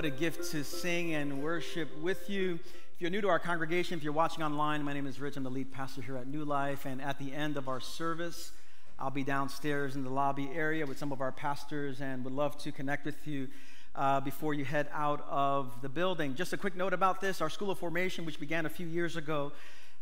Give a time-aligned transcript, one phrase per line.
[0.00, 2.58] What a gift to sing and worship with you.
[2.94, 5.36] If you're new to our congregation, if you're watching online, my name is Rich.
[5.36, 6.86] I'm the lead pastor here at New Life.
[6.86, 8.52] And at the end of our service,
[8.98, 12.56] I'll be downstairs in the lobby area with some of our pastors and would love
[12.62, 13.48] to connect with you
[13.94, 16.34] uh, before you head out of the building.
[16.34, 19.16] Just a quick note about this our School of Formation, which began a few years
[19.16, 19.52] ago,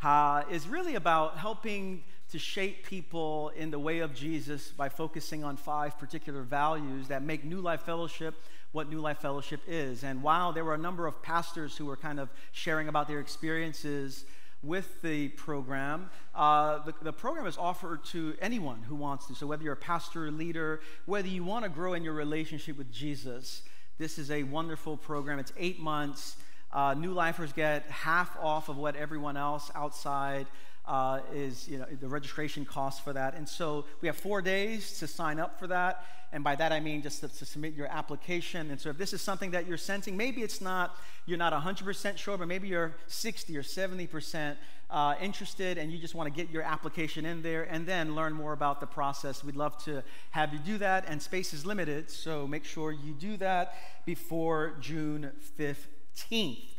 [0.04, 5.42] uh, is really about helping to shape people in the way of Jesus by focusing
[5.42, 8.36] on five particular values that make New Life Fellowship
[8.72, 10.04] what New Life Fellowship is.
[10.04, 13.20] And while there were a number of pastors who were kind of sharing about their
[13.20, 14.24] experiences
[14.62, 19.34] with the program, uh, the, the, program is offered to anyone who wants to.
[19.34, 22.76] So, whether you're a pastor or leader, whether you want to grow in your relationship
[22.76, 23.62] with Jesus,
[23.98, 25.38] this is a wonderful program.
[25.38, 26.36] It's eight months.
[26.72, 30.46] Uh, new lifers get half off of what everyone else outside
[30.88, 33.34] uh, is you know, the registration cost for that.
[33.34, 36.04] And so we have four days to sign up for that.
[36.32, 38.70] And by that I mean just to, to, submit your application.
[38.70, 40.96] And so if this is something that you're sensing, maybe it's not,
[41.26, 44.56] you're not 100% sure, but maybe you're 60 or 70%
[44.90, 48.32] uh, interested and you just want to get your application in there and then learn
[48.32, 49.44] more about the process.
[49.44, 51.04] We'd love to have you do that.
[51.06, 53.74] And space is limited, so make sure you do that
[54.06, 56.77] before June 15th.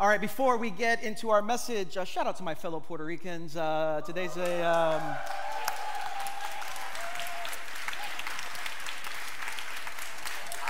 [0.00, 3.04] All right, before we get into our message, uh, shout out to my fellow Puerto
[3.04, 3.56] Ricans.
[3.56, 4.62] Uh, today's a.
[4.62, 5.02] Um,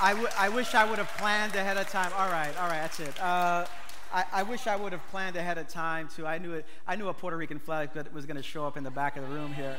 [0.00, 2.10] I, w- I wish I would have planned ahead of time.
[2.16, 3.20] All right, all right, that's it.
[3.20, 3.66] Uh,
[4.14, 6.26] I, I, wish I would have planned ahead of time too.
[6.26, 6.64] I knew it.
[6.86, 9.18] I knew a Puerto Rican flag that was going to show up in the back
[9.18, 9.76] of the room here.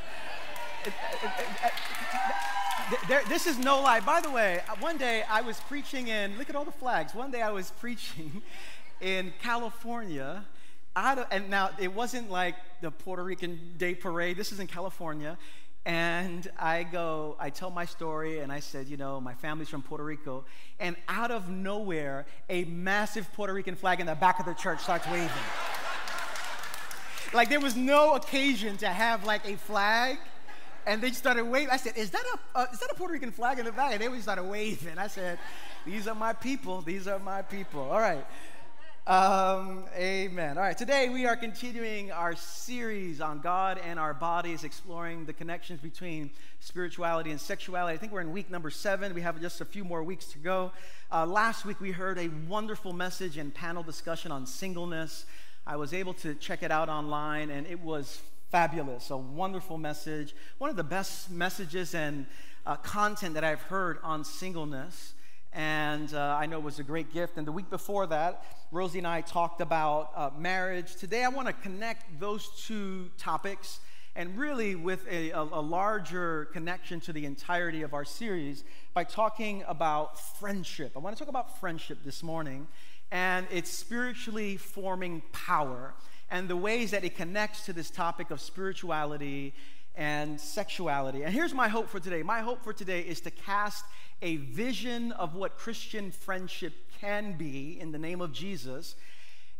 [0.86, 1.32] It, it,
[2.92, 4.00] it, there, this is no lie.
[4.00, 6.38] By the way, one day I was preaching in.
[6.38, 7.16] Look at all the flags.
[7.16, 8.44] One day I was preaching
[9.02, 10.46] in California.
[10.96, 14.38] Of, and now it wasn't like the Puerto Rican Day Parade.
[14.38, 15.38] This is in California.
[15.86, 19.82] And I go, I tell my story, and I said, you know, my family's from
[19.82, 20.46] Puerto Rico.
[20.80, 24.82] And out of nowhere, a massive Puerto Rican flag in the back of the church
[24.82, 25.30] starts waving.
[27.34, 30.18] like there was no occasion to have like a flag.
[30.86, 31.70] And they started waving.
[31.70, 33.94] I said, is that a, uh, is that a Puerto Rican flag in the back?
[33.94, 34.98] And they started waving.
[34.98, 35.40] I said,
[35.86, 36.82] these are my people.
[36.82, 37.82] These are my people.
[37.82, 38.26] All right.
[39.10, 40.60] Um, amen.
[40.60, 45.34] All right, today we are continuing our series on God and our bodies, exploring the
[45.34, 47.96] connections between spirituality and sexuality.
[47.96, 49.16] I think we're in week number seven.
[49.16, 50.72] We have just a few more weeks to go.
[51.12, 55.26] Uh, last week we heard a wonderful message and panel discussion on singleness.
[55.66, 58.22] I was able to check it out online, and it was
[58.52, 59.10] fabulous.
[59.10, 60.36] A wonderful message.
[60.60, 62.28] One of the best messages and
[62.64, 65.16] uh, content that I've heard on singleness
[65.54, 67.38] and uh, I know it was a great gift.
[67.38, 70.96] And the week before that, Rosie and I talked about uh, marriage.
[70.96, 73.80] Today, I want to connect those two topics
[74.16, 79.04] and really with a, a, a, larger connection to the entirety of our series by
[79.04, 80.92] talking about friendship.
[80.96, 82.68] I want to talk about friendship this morning
[83.12, 85.94] and its spiritually forming power
[86.32, 89.54] and the ways that it connects to this topic of spirituality
[89.96, 91.24] and sexuality.
[91.24, 92.24] And here's my hope for today.
[92.24, 93.86] My hope for today is to cast
[94.22, 98.96] a vision of what Christian friendship can be in the name of Jesus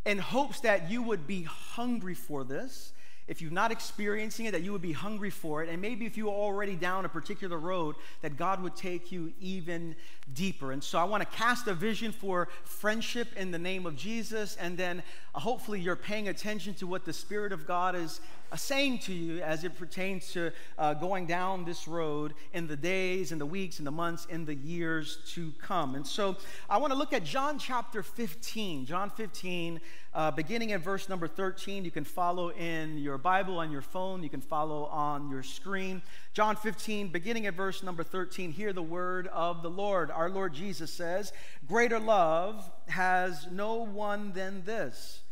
[0.04, 2.92] in hopes that you would be hungry for this
[3.30, 5.68] if you're not experiencing it, that you would be hungry for it.
[5.68, 9.94] And maybe if you're already down a particular road, that God would take you even
[10.34, 10.72] deeper.
[10.72, 14.56] And so I want to cast a vision for friendship in the name of Jesus.
[14.56, 15.02] And then
[15.34, 18.20] uh, hopefully you're paying attention to what the Spirit of God is
[18.52, 22.76] uh, saying to you as it pertains to uh, going down this road in the
[22.76, 25.94] days and the weeks and the months and the years to come.
[25.94, 26.36] And so
[26.68, 28.86] I want to look at John chapter 15.
[28.86, 29.80] John 15,
[30.12, 31.84] uh, beginning at verse number 13.
[31.84, 36.02] You can follow in your Bible on your phone, you can follow on your screen.
[36.32, 38.52] John 15, beginning at verse number 13.
[38.52, 40.10] Hear the word of the Lord.
[40.20, 41.32] Our Lord Jesus says,
[41.66, 45.22] Greater love has no one than this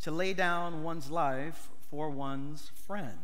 [0.00, 3.20] to lay down one's life for one's friends.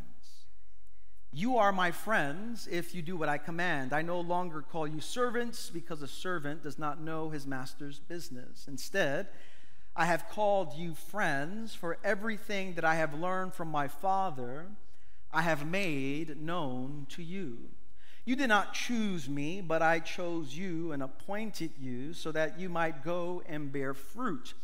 [1.33, 3.93] You are my friends if you do what I command.
[3.93, 8.66] I no longer call you servants because a servant does not know his master's business.
[8.69, 9.27] Instead,
[9.97, 14.66] I have called you friends, for everything that I have learned from my Father,
[15.33, 17.71] I have made known to you.
[18.24, 22.69] You did not choose me, but I chose you and appointed you so that you
[22.69, 24.54] might go and bear fruit,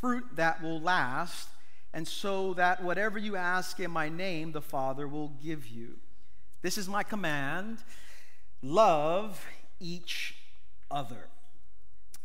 [0.00, 1.48] fruit that will last,
[1.92, 5.96] and so that whatever you ask in my name, the Father will give you.
[6.62, 7.78] This is my command
[8.64, 9.44] love
[9.80, 10.36] each
[10.88, 11.28] other.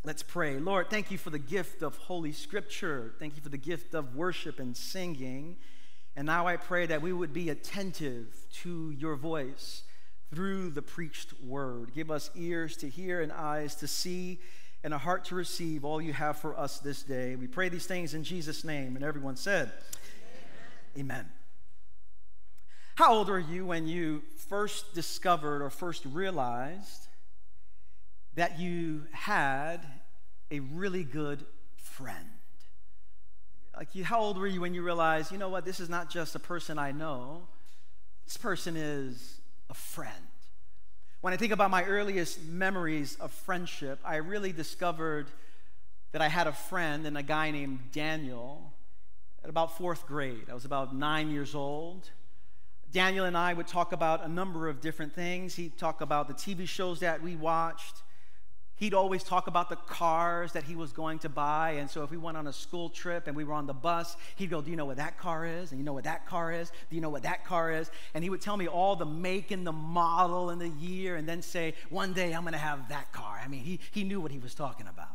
[0.03, 0.59] Let's pray.
[0.59, 3.15] Lord, thank you for the gift of Holy Scripture.
[3.17, 5.57] Thank you for the gift of worship and singing.
[6.15, 8.27] And now I pray that we would be attentive
[8.61, 9.81] to your voice
[10.33, 11.93] through the preached word.
[11.93, 14.39] Give us ears to hear and eyes to see
[14.83, 17.35] and a heart to receive all you have for us this day.
[17.35, 18.95] We pray these things in Jesus' name.
[18.95, 19.71] And everyone said,
[20.95, 21.11] Amen.
[21.11, 21.25] Amen.
[22.95, 27.07] How old were you when you first discovered or first realized
[28.35, 29.85] that you had
[30.51, 31.45] a really good
[31.75, 32.29] friend?
[33.75, 36.09] Like, you, how old were you when you realized, you know what, this is not
[36.09, 37.43] just a person I know,
[38.25, 39.36] this person is
[39.69, 40.13] a friend?
[41.21, 45.27] When I think about my earliest memories of friendship, I really discovered
[46.11, 48.73] that I had a friend and a guy named Daniel
[49.43, 50.45] at about fourth grade.
[50.49, 52.09] I was about nine years old.
[52.91, 55.55] Daniel and I would talk about a number of different things.
[55.55, 58.03] He'd talk about the TV shows that we watched.
[58.77, 61.71] He'd always talk about the cars that he was going to buy.
[61.71, 64.15] And so if we went on a school trip and we were on the bus,
[64.35, 65.71] he'd go, Do you know what that car is?
[65.71, 66.69] And you know what that car is?
[66.69, 67.89] Do you know what that car is?
[68.13, 71.27] And he would tell me all the make and the model and the year and
[71.27, 73.41] then say, One day I'm going to have that car.
[73.43, 75.07] I mean, he, he knew what he was talking about.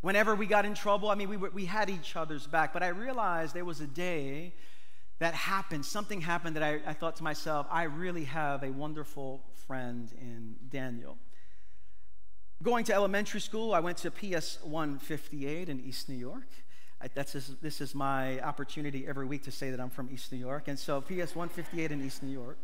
[0.00, 2.72] Whenever we got in trouble, I mean, we, we had each other's back.
[2.72, 4.54] But I realized there was a day
[5.18, 9.42] that happened, something happened that I, I thought to myself, I really have a wonderful
[9.66, 11.16] friend in Daniel.
[12.62, 16.48] Going to elementary school, I went to PS 158 in East New York.
[17.02, 20.32] I, that's just, this is my opportunity every week to say that I'm from East
[20.32, 20.68] New York.
[20.68, 22.56] And so, PS 158 in East New York.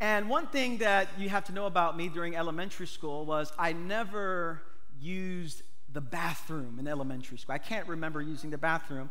[0.00, 3.72] And one thing that you have to know about me during elementary school was I
[3.72, 4.62] never
[5.00, 5.62] used
[5.92, 7.54] the bathroom in elementary school.
[7.54, 9.10] I can't remember using the bathroom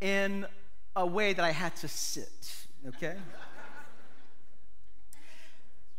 [0.00, 0.46] in
[0.94, 3.16] a way that I had to sit, okay?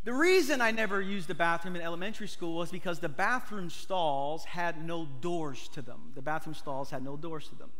[0.02, 4.44] The reason I never used the bathroom in elementary school was because the bathroom stalls
[4.44, 6.12] had no doors to them.
[6.14, 7.70] The bathroom stalls had no doors to them.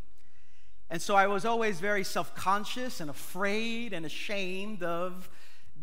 [0.91, 5.31] And so I was always very self conscious and afraid and ashamed of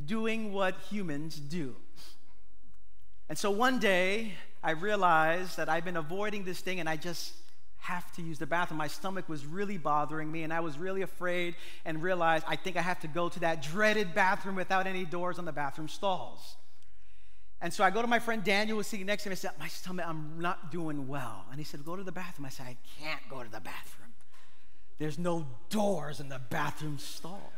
[0.06, 1.76] doing what humans do.
[3.30, 7.34] And so one day I realized that I've been avoiding this thing and I just
[7.88, 8.78] have to use the bathroom.
[8.78, 11.56] My stomach was really bothering me, and I was really afraid
[11.86, 15.40] and realized I think I have to go to that dreaded bathroom without any doors
[15.40, 16.58] on the bathroom stalls.
[17.62, 19.34] And so I go to my friend Daniel, who was sitting next to me.
[19.34, 21.46] I said, My stomach, I'm not doing well.
[21.50, 22.46] And he said, Go to the bathroom.
[22.46, 24.12] I said, I can't go to the bathroom.
[25.00, 27.54] There's no doors in the bathroom stall.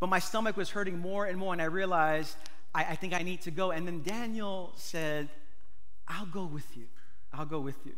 [0.00, 2.34] But my stomach was hurting more and more, and I realized
[2.74, 3.72] I, I think I need to go.
[3.72, 5.28] And then Daniel said,
[6.06, 6.86] I'll go with you.
[7.32, 7.92] I'll go with you.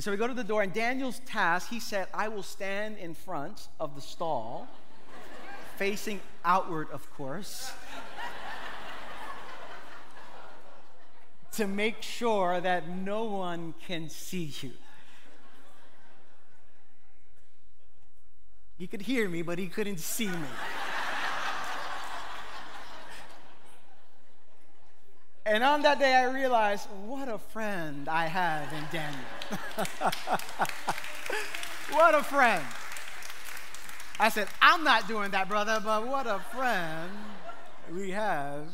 [0.00, 2.96] And so we go to the door, and Daniel's task, he said, I will stand
[2.96, 4.66] in front of the stall,
[5.76, 7.70] facing outward, of course,
[11.52, 14.72] to make sure that no one can see you.
[18.78, 20.48] He could hear me, but he couldn't see me.
[25.50, 29.20] And on that day, I realized what a friend I have in Daniel.
[31.90, 32.64] what a friend.
[34.20, 37.10] I said, I'm not doing that, brother, but what a friend
[37.92, 38.68] we have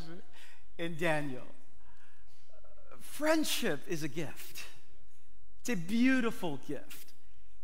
[0.77, 1.47] in Daniel.
[2.99, 4.63] Friendship is a gift,
[5.61, 7.13] it's a beautiful gift.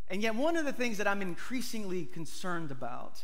[0.09, 3.23] And yet, one of the things that I'm increasingly concerned about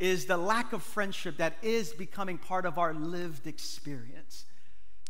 [0.00, 4.44] is the lack of friendship that is becoming part of our lived experience.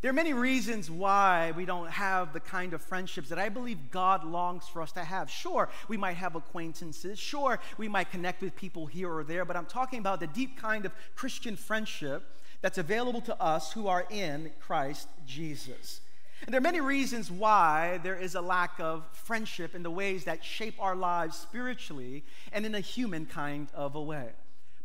[0.01, 3.91] There are many reasons why we don't have the kind of friendships that I believe
[3.91, 5.29] God longs for us to have.
[5.29, 7.19] Sure, we might have acquaintances.
[7.19, 10.57] Sure, we might connect with people here or there, but I'm talking about the deep
[10.57, 12.23] kind of Christian friendship
[12.61, 15.99] that's available to us who are in Christ Jesus.
[16.45, 20.23] And there are many reasons why there is a lack of friendship in the ways
[20.23, 24.29] that shape our lives spiritually and in a human kind of a way.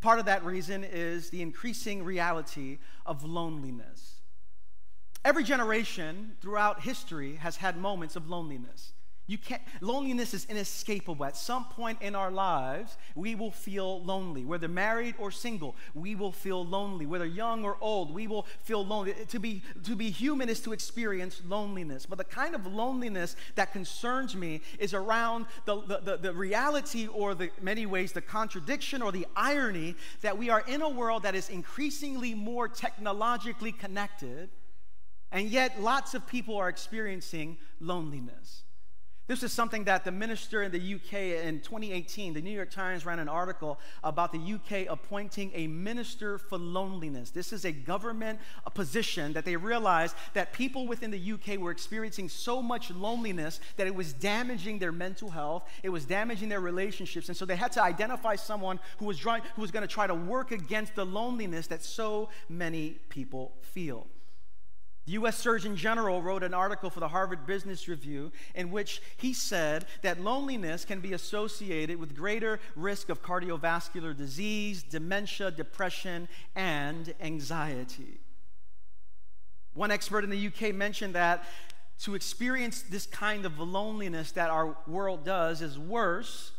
[0.00, 4.16] Part of that reason is the increasing reality of loneliness.
[5.25, 8.93] Every generation throughout history has had moments of loneliness.
[9.26, 11.25] You can't, loneliness is inescapable.
[11.25, 14.45] At some point in our lives, we will feel lonely.
[14.45, 17.07] Whether married or single, we will feel lonely.
[17.07, 19.14] Whether young or old, we will feel lonely.
[19.14, 22.04] To be, to be human is to experience loneliness.
[22.04, 27.07] But the kind of loneliness that concerns me is around the, the, the, the reality,
[27.07, 31.23] or the many ways, the contradiction or the irony that we are in a world
[31.23, 34.50] that is increasingly more technologically connected
[35.33, 38.64] and yet, lots of people are experiencing loneliness.
[39.26, 43.07] This is something that the minister in the UK in 2018, the New York Times
[43.07, 47.31] ran an article about the UK appointing a minister for loneliness.
[47.31, 48.38] This is a government
[48.75, 53.87] position that they realized that people within the UK were experiencing so much loneliness that
[53.87, 57.73] it was damaging their mental health, it was damaging their relationships, and so they had
[57.73, 61.07] to identify someone who was, trying, who was going to try to work against the
[61.07, 64.07] loneliness that so many people feel.
[65.06, 65.37] The U.S.
[65.37, 70.20] Surgeon General wrote an article for the Harvard Business Review in which he said that
[70.20, 78.18] loneliness can be associated with greater risk of cardiovascular disease, dementia, depression, and anxiety.
[79.75, 81.44] One expert in the UK mentioned that
[82.00, 86.52] to experience this kind of loneliness that our world does is worse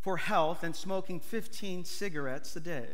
[0.00, 2.86] for health than smoking 15 cigarettes a day.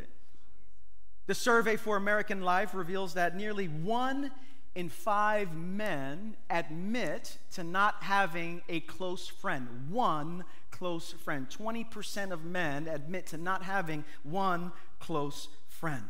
[1.27, 4.31] The survey for American Life reveals that nearly one
[4.75, 9.67] in five men admit to not having a close friend.
[9.89, 11.47] One close friend.
[11.49, 16.03] 20% of men admit to not having one close friend.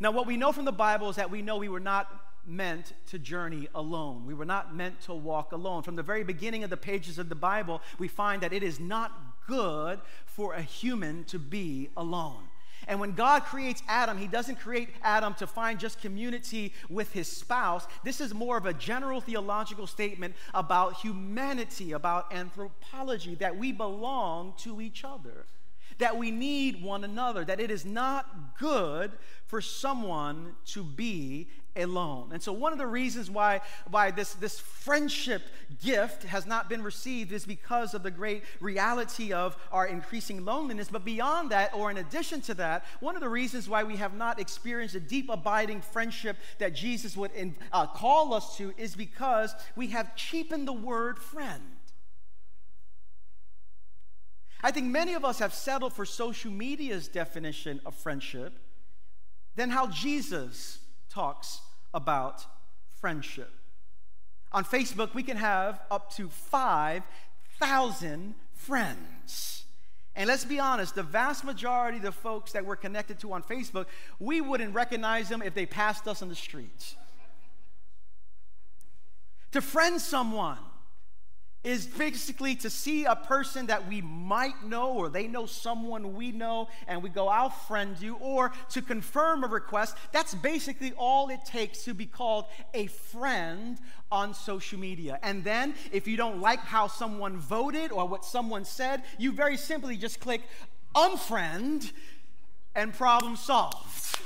[0.00, 2.08] Now, what we know from the Bible is that we know we were not
[2.46, 4.26] meant to journey alone.
[4.26, 5.82] We were not meant to walk alone.
[5.82, 8.78] From the very beginning of the pages of the Bible, we find that it is
[8.78, 9.12] not
[9.46, 12.44] good for a human to be alone.
[12.88, 17.28] And when God creates Adam, he doesn't create Adam to find just community with his
[17.28, 17.86] spouse.
[18.04, 24.54] This is more of a general theological statement about humanity, about anthropology, that we belong
[24.58, 25.46] to each other,
[25.98, 29.12] that we need one another, that it is not good
[29.46, 32.30] for someone to be alone.
[32.32, 33.60] And so, one of the reasons why,
[33.90, 35.42] why this, this friendship
[35.82, 40.88] gift has not been received is because of the great reality of our increasing loneliness.
[40.88, 44.14] But beyond that, or in addition to that, one of the reasons why we have
[44.14, 48.94] not experienced a deep, abiding friendship that Jesus would in, uh, call us to is
[48.94, 51.62] because we have cheapened the word friend.
[54.64, 58.54] I think many of us have settled for social media's definition of friendship
[59.56, 60.78] than how Jesus
[61.10, 61.60] talks
[61.92, 62.46] about
[62.98, 63.50] friendship.
[64.52, 69.64] On Facebook, we can have up to 5,000 friends.
[70.16, 73.42] And let's be honest, the vast majority of the folks that we're connected to on
[73.42, 73.84] Facebook,
[74.18, 76.96] we wouldn't recognize them if they passed us on the streets.
[79.52, 80.56] To friend someone,
[81.64, 86.30] is basically to see a person that we might know or they know someone we
[86.30, 89.96] know and we go, I'll friend you, or to confirm a request.
[90.12, 92.44] That's basically all it takes to be called
[92.74, 93.78] a friend
[94.12, 95.18] on social media.
[95.22, 99.56] And then, if you don't like how someone voted or what someone said, you very
[99.56, 100.42] simply just click
[100.94, 101.90] unfriend
[102.74, 104.18] and problem solved.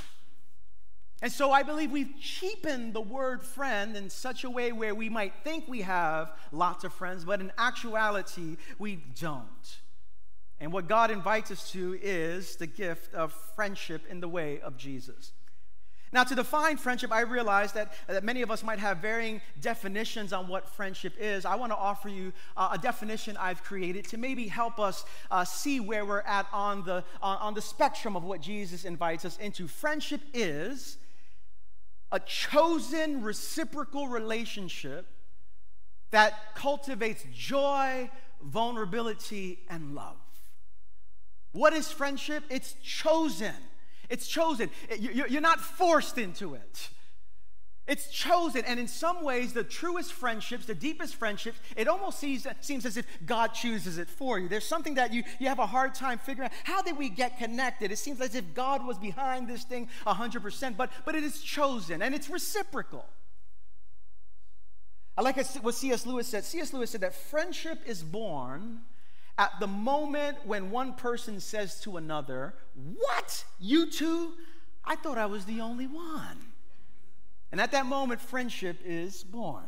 [1.21, 5.09] And so I believe we've cheapened the word friend in such a way where we
[5.09, 9.77] might think we have lots of friends, but in actuality, we don't.
[10.61, 14.77] And what God invites us to is the gift of friendship in the way of
[14.77, 15.33] Jesus.
[16.11, 20.33] Now, to define friendship, I realize that, that many of us might have varying definitions
[20.33, 21.45] on what friendship is.
[21.45, 25.45] I want to offer you uh, a definition I've created to maybe help us uh,
[25.45, 29.37] see where we're at on the, uh, on the spectrum of what Jesus invites us
[29.37, 29.67] into.
[29.67, 30.97] Friendship is
[32.11, 35.07] a chosen reciprocal relationship
[36.11, 38.09] that cultivates joy,
[38.41, 40.17] vulnerability, and love.
[41.51, 42.43] What is friendship?
[42.49, 43.53] It's chosen.
[44.09, 44.71] It's chosen.
[44.99, 46.89] You're not forced into it.
[47.89, 48.63] It's chosen.
[48.65, 52.97] And in some ways, the truest friendships, the deepest friendships, it almost seems, seems as
[52.97, 54.47] if God chooses it for you.
[54.47, 56.55] There's something that you, you have a hard time figuring out.
[56.65, 57.91] How did we get connected?
[57.91, 62.03] It seems as if God was behind this thing 100%, but, but it is chosen
[62.03, 63.05] and it's reciprocal.
[65.17, 66.05] I like what C.S.
[66.05, 66.45] Lewis said.
[66.45, 66.71] C.S.
[66.71, 68.81] Lewis said that friendship is born
[69.39, 73.43] at the moment when one person says to another, What?
[73.59, 74.33] You two?
[74.85, 76.48] I thought I was the only one.
[77.51, 79.65] And at that moment, friendship is born.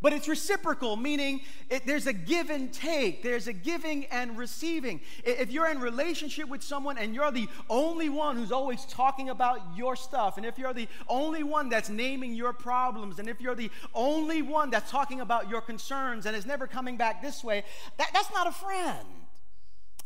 [0.00, 5.00] But it's reciprocal, meaning it, there's a give and take, there's a giving and receiving.
[5.24, 9.58] If you're in relationship with someone and you're the only one who's always talking about
[9.76, 13.56] your stuff, and if you're the only one that's naming your problems, and if you're
[13.56, 17.64] the only one that's talking about your concerns and is never coming back this way,
[17.96, 19.08] that, that's not a friend.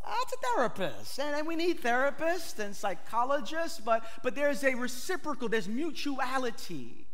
[0.05, 1.19] That's a therapist.
[1.19, 7.07] And, and we need therapists and psychologists, but, but there's a reciprocal, there's mutuality.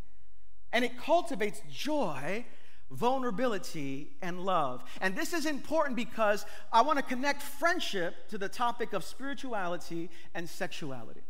[0.72, 2.44] And it cultivates joy,
[2.90, 4.82] vulnerability, and love.
[5.00, 10.10] And this is important because I want to connect friendship to the topic of spirituality
[10.34, 11.22] and sexuality.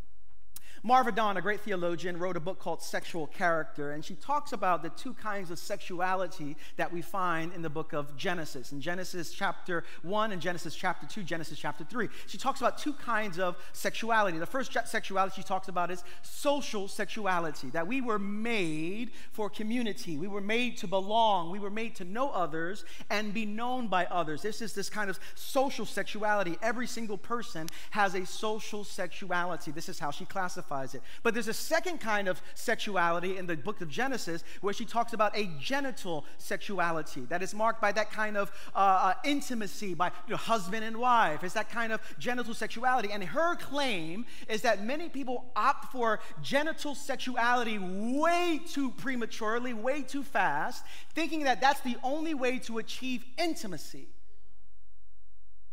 [0.85, 4.83] Marva Dawn, a great theologian, wrote a book called Sexual Character, and she talks about
[4.83, 8.71] the two kinds of sexuality that we find in the book of Genesis.
[8.71, 12.09] In Genesis chapter 1 and Genesis chapter 2, Genesis chapter 3.
[12.27, 14.39] She talks about two kinds of sexuality.
[14.39, 20.17] The first sexuality she talks about is social sexuality, that we were made for community.
[20.17, 21.51] We were made to belong.
[21.51, 24.43] We were made to know others and be known by others.
[24.43, 26.57] This is this kind of social sexuality.
[26.63, 29.73] Every single person has a social sexuality.
[29.73, 31.03] This is how she classifies classifies it.
[31.23, 35.13] But there's a second kind of sexuality in the book of Genesis where she talks
[35.13, 40.09] about a genital sexuality that is marked by that kind of uh, uh, intimacy by
[40.27, 41.43] you know, husband and wife.
[41.43, 43.11] It's that kind of genital sexuality.
[43.13, 50.03] And her claim is that many people opt for genital sexuality way too prematurely, way
[50.03, 50.85] too fast,
[51.15, 54.09] thinking that that's the only way to achieve intimacy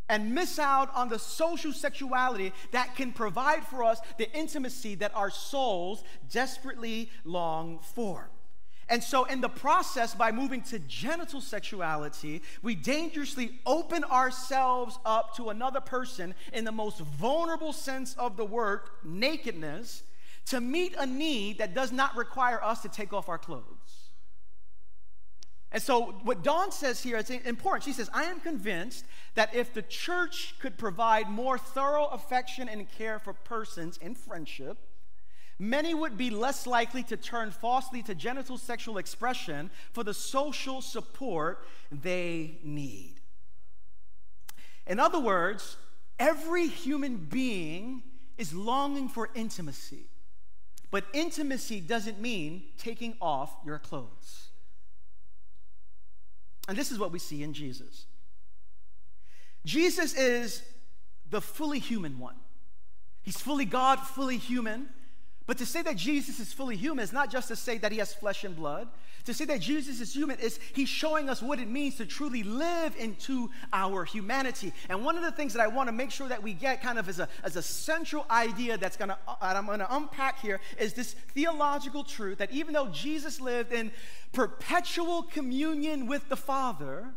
[0.09, 5.15] and miss out on the social sexuality that can provide for us the intimacy that
[5.15, 8.29] our souls desperately long for.
[8.87, 15.35] And so, in the process, by moving to genital sexuality, we dangerously open ourselves up
[15.37, 20.03] to another person in the most vulnerable sense of the word, nakedness,
[20.47, 23.63] to meet a need that does not require us to take off our clothes.
[25.71, 27.83] And so, what Dawn says here is important.
[27.83, 32.89] She says, I am convinced that if the church could provide more thorough affection and
[32.89, 34.77] care for persons in friendship,
[35.59, 40.81] many would be less likely to turn falsely to genital sexual expression for the social
[40.81, 43.15] support they need.
[44.87, 45.77] In other words,
[46.19, 48.03] every human being
[48.37, 50.07] is longing for intimacy,
[50.91, 54.49] but intimacy doesn't mean taking off your clothes.
[56.67, 58.05] And this is what we see in Jesus.
[59.65, 60.63] Jesus is
[61.29, 62.35] the fully human one.
[63.23, 64.89] He's fully God, fully human.
[65.47, 67.99] But to say that Jesus is fully human is not just to say that he
[67.99, 68.87] has flesh and blood.
[69.25, 72.41] To say that Jesus is human is he's showing us what it means to truly
[72.41, 74.73] live into our humanity.
[74.89, 76.97] And one of the things that I want to make sure that we get kind
[76.97, 80.59] of as a, as a central idea that's gonna uh, that I'm gonna unpack here
[80.79, 83.91] is this theological truth that even though Jesus lived in
[84.31, 87.13] perpetual communion with the Father,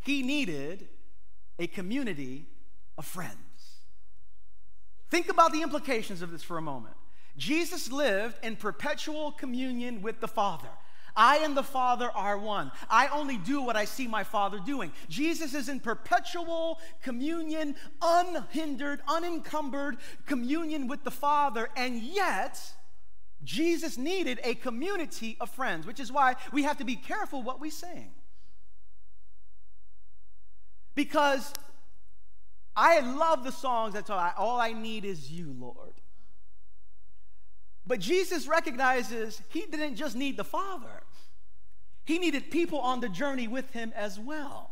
[0.00, 0.88] he needed
[1.58, 2.46] a community
[2.96, 3.36] of friends.
[5.10, 6.94] Think about the implications of this for a moment.
[7.38, 10.68] Jesus lived in perpetual communion with the Father.
[11.16, 12.70] I and the Father are one.
[12.88, 14.92] I only do what I see my Father doing.
[15.08, 19.96] Jesus is in perpetual communion, unhindered, unencumbered
[20.26, 22.60] communion with the Father, and yet,
[23.42, 27.60] Jesus needed a community of friends, which is why we have to be careful what
[27.60, 28.12] we sing.
[30.94, 31.52] Because
[32.76, 35.94] I love the songs that talk, all I need is you, Lord.
[37.88, 41.02] But Jesus recognizes he didn't just need the Father,
[42.04, 44.70] he needed people on the journey with him as well.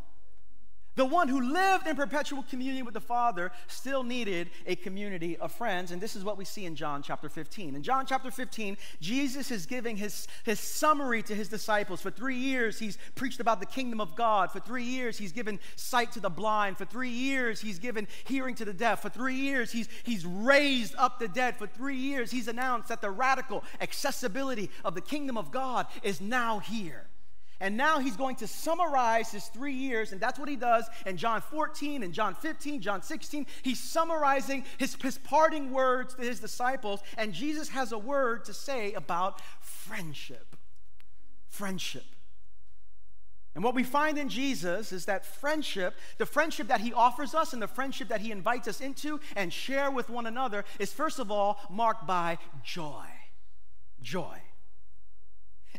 [0.97, 5.51] The one who lived in perpetual communion with the Father still needed a community of
[5.51, 5.91] friends.
[5.91, 7.75] And this is what we see in John chapter 15.
[7.75, 12.01] In John chapter 15, Jesus is giving his, his summary to his disciples.
[12.01, 14.51] For three years, he's preached about the kingdom of God.
[14.51, 16.79] For three years, he's given sight to the blind.
[16.79, 19.03] For three years, he's given hearing to the deaf.
[19.03, 21.57] For three years, he's, he's raised up the dead.
[21.57, 26.19] For three years, he's announced that the radical accessibility of the kingdom of God is
[26.19, 27.05] now here.
[27.59, 31.17] And now he's going to summarize his three years, and that's what he does in
[31.17, 33.47] John 14 and John 15, John 16.
[33.63, 38.53] He's summarizing his, his parting words to his disciples, and Jesus has a word to
[38.53, 40.55] say about friendship.
[41.47, 42.05] Friendship.
[43.55, 47.53] And what we find in Jesus is that friendship, the friendship that he offers us
[47.53, 51.17] and the friendship that he invites us into and share with one another, is first
[51.17, 53.05] of all marked by joy.
[53.99, 54.37] Joy.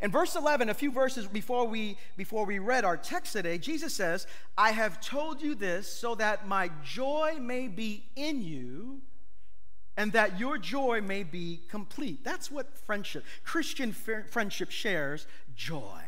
[0.00, 3.94] In verse 11, a few verses before we, before we read our text today, Jesus
[3.94, 9.00] says, I have told you this so that my joy may be in you
[9.96, 12.22] and that your joy may be complete.
[12.22, 16.02] That's what friendship, Christian friendship shares joy.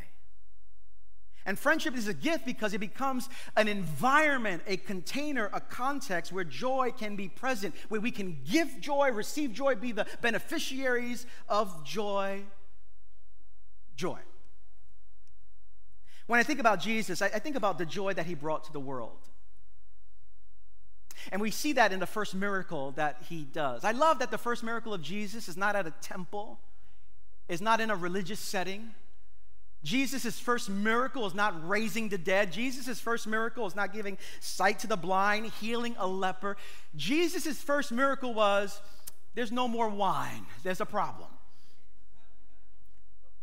[1.45, 6.45] And friendship is a gift because it becomes an environment, a container, a context where
[6.45, 11.85] joy can be present, where we can give joy, receive joy, be the beneficiaries of
[11.85, 12.45] joy
[14.01, 14.19] joy.
[16.27, 18.73] When I think about Jesus, I, I think about the joy that he brought to
[18.73, 19.19] the world.
[21.31, 23.85] And we see that in the first miracle that he does.
[23.85, 26.59] I love that the first miracle of Jesus is not at a temple,
[27.47, 28.95] is not in a religious setting.
[29.85, 32.53] Jesus' first miracle is not raising the dead.
[32.53, 36.57] Jesus' first miracle is not giving sight to the blind, healing a leper.
[36.97, 38.81] Jesus' first miracle was
[39.35, 41.29] there's no more wine, there's a problem.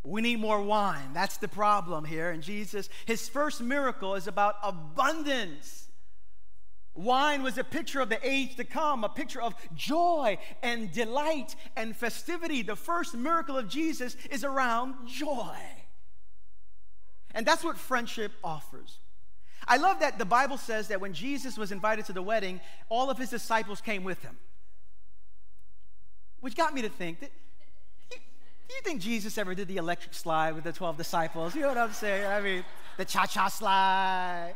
[0.07, 1.11] We need more wine.
[1.13, 2.31] That's the problem here.
[2.31, 5.89] And Jesus, his first miracle is about abundance.
[6.95, 11.57] Wine was a picture of the age to come, a picture of joy and delight
[11.75, 12.61] and festivity.
[12.61, 15.57] The first miracle of Jesus is around joy.
[17.35, 18.99] And that's what friendship offers.
[19.67, 23.09] I love that the Bible says that when Jesus was invited to the wedding, all
[23.09, 24.37] of his disciples came with him.
[26.39, 27.31] which got me to think that
[28.67, 31.55] do you think Jesus ever did the electric slide with the 12 disciples?
[31.55, 32.25] You know what I'm saying?
[32.25, 32.65] I mean,
[32.97, 34.55] the cha cha slide.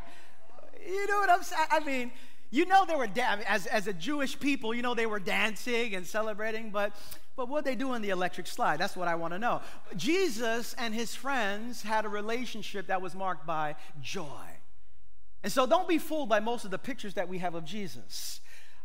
[0.86, 1.66] You know what I'm saying?
[1.70, 2.12] I mean,
[2.50, 5.94] you know they were, da- as, as a Jewish people, you know they were dancing
[5.94, 6.92] and celebrating, but,
[7.36, 8.78] but what they do in the electric slide?
[8.78, 9.62] That's what I want to know.
[9.96, 14.26] Jesus and his friends had a relationship that was marked by joy.
[15.42, 18.40] And so don't be fooled by most of the pictures that we have of Jesus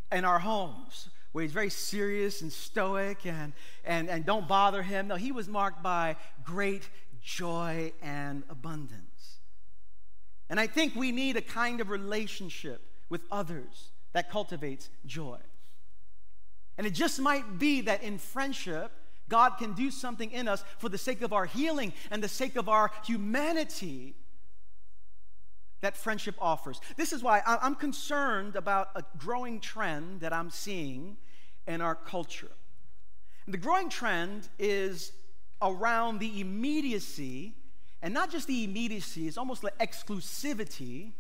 [0.10, 3.54] in our homes where he's very serious and stoic and,
[3.86, 5.08] and, and don't bother him.
[5.08, 6.90] No, he was marked by great
[7.22, 9.38] joy and abundance.
[10.50, 15.38] And I think we need a kind of relationship with others that cultivates joy.
[16.76, 18.92] And it just might be that in friendship,
[19.30, 22.56] God can do something in us for the sake of our healing and the sake
[22.56, 24.16] of our humanity
[25.82, 26.82] that friendship offers.
[26.96, 31.18] This is why I'm concerned about a growing trend that I'm seeing
[31.68, 32.52] in our culture.
[33.46, 35.12] And the growing trend is
[35.62, 37.54] around the immediacy,
[38.02, 41.12] and not just the immediacy, it's almost like exclusivity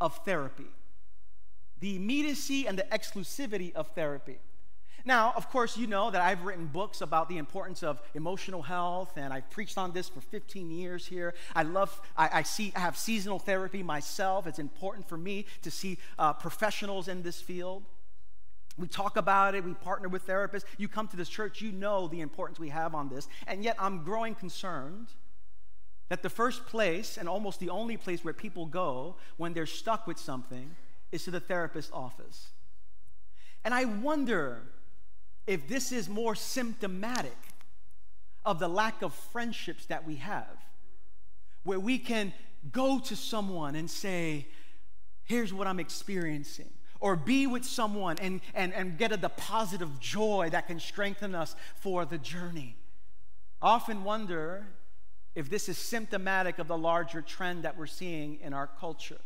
[0.00, 0.66] of therapy.
[1.80, 4.38] The immediacy and the exclusivity of therapy.
[5.04, 9.12] Now, of course, you know that I've written books about the importance of emotional health,
[9.16, 11.34] and I've preached on this for 15 years here.
[11.54, 14.48] I love, I, I see, I have seasonal therapy myself.
[14.48, 17.84] It's important for me to see uh, professionals in this field.
[18.78, 20.64] We talk about it, we partner with therapists.
[20.76, 23.26] You come to this church, you know the importance we have on this.
[23.46, 25.08] And yet, I'm growing concerned
[26.08, 30.06] that the first place and almost the only place where people go when they're stuck
[30.06, 30.76] with something
[31.10, 32.48] is to the therapist's office.
[33.64, 34.62] And I wonder
[35.46, 37.36] if this is more symptomatic
[38.44, 40.64] of the lack of friendships that we have,
[41.64, 42.32] where we can
[42.70, 44.46] go to someone and say,
[45.24, 46.70] Here's what I'm experiencing
[47.06, 51.36] or be with someone and, and, and get a deposit of joy that can strengthen
[51.36, 52.74] us for the journey.
[53.62, 54.66] I often wonder
[55.36, 59.20] if this is symptomatic of the larger trend that we're seeing in our culture.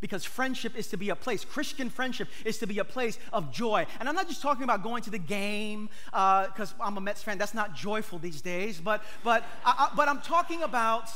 [0.00, 3.52] Because friendship is to be a place, Christian friendship is to be a place of
[3.52, 3.84] joy.
[4.00, 7.22] And I'm not just talking about going to the game, because uh, I'm a Mets
[7.22, 11.10] fan, that's not joyful these days, but, but, I, I, but I'm talking about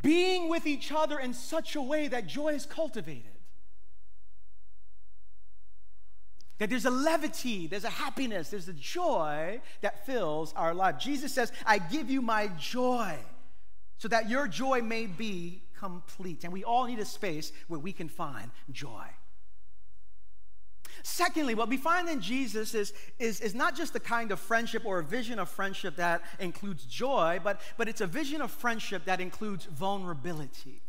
[0.00, 3.39] being with each other in such a way that joy is cultivated.
[6.60, 10.98] That there's a levity, there's a happiness, there's a joy that fills our life.
[10.98, 13.16] Jesus says, I give you my joy
[13.96, 16.44] so that your joy may be complete.
[16.44, 19.06] And we all need a space where we can find joy.
[21.02, 24.84] Secondly, what we find in Jesus is, is, is not just the kind of friendship
[24.84, 29.06] or a vision of friendship that includes joy, but, but it's a vision of friendship
[29.06, 30.82] that includes vulnerability.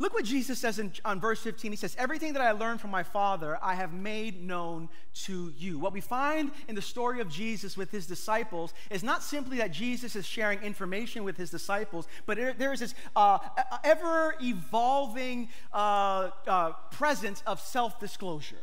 [0.00, 1.72] Look what Jesus says in, on verse 15.
[1.72, 4.88] He says, Everything that I learned from my Father, I have made known
[5.24, 5.80] to you.
[5.80, 9.72] What we find in the story of Jesus with his disciples is not simply that
[9.72, 13.38] Jesus is sharing information with his disciples, but there is this uh,
[13.82, 18.56] ever evolving uh, uh, presence of self disclosure,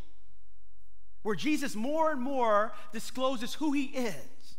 [1.23, 4.57] where Jesus more and more discloses who he is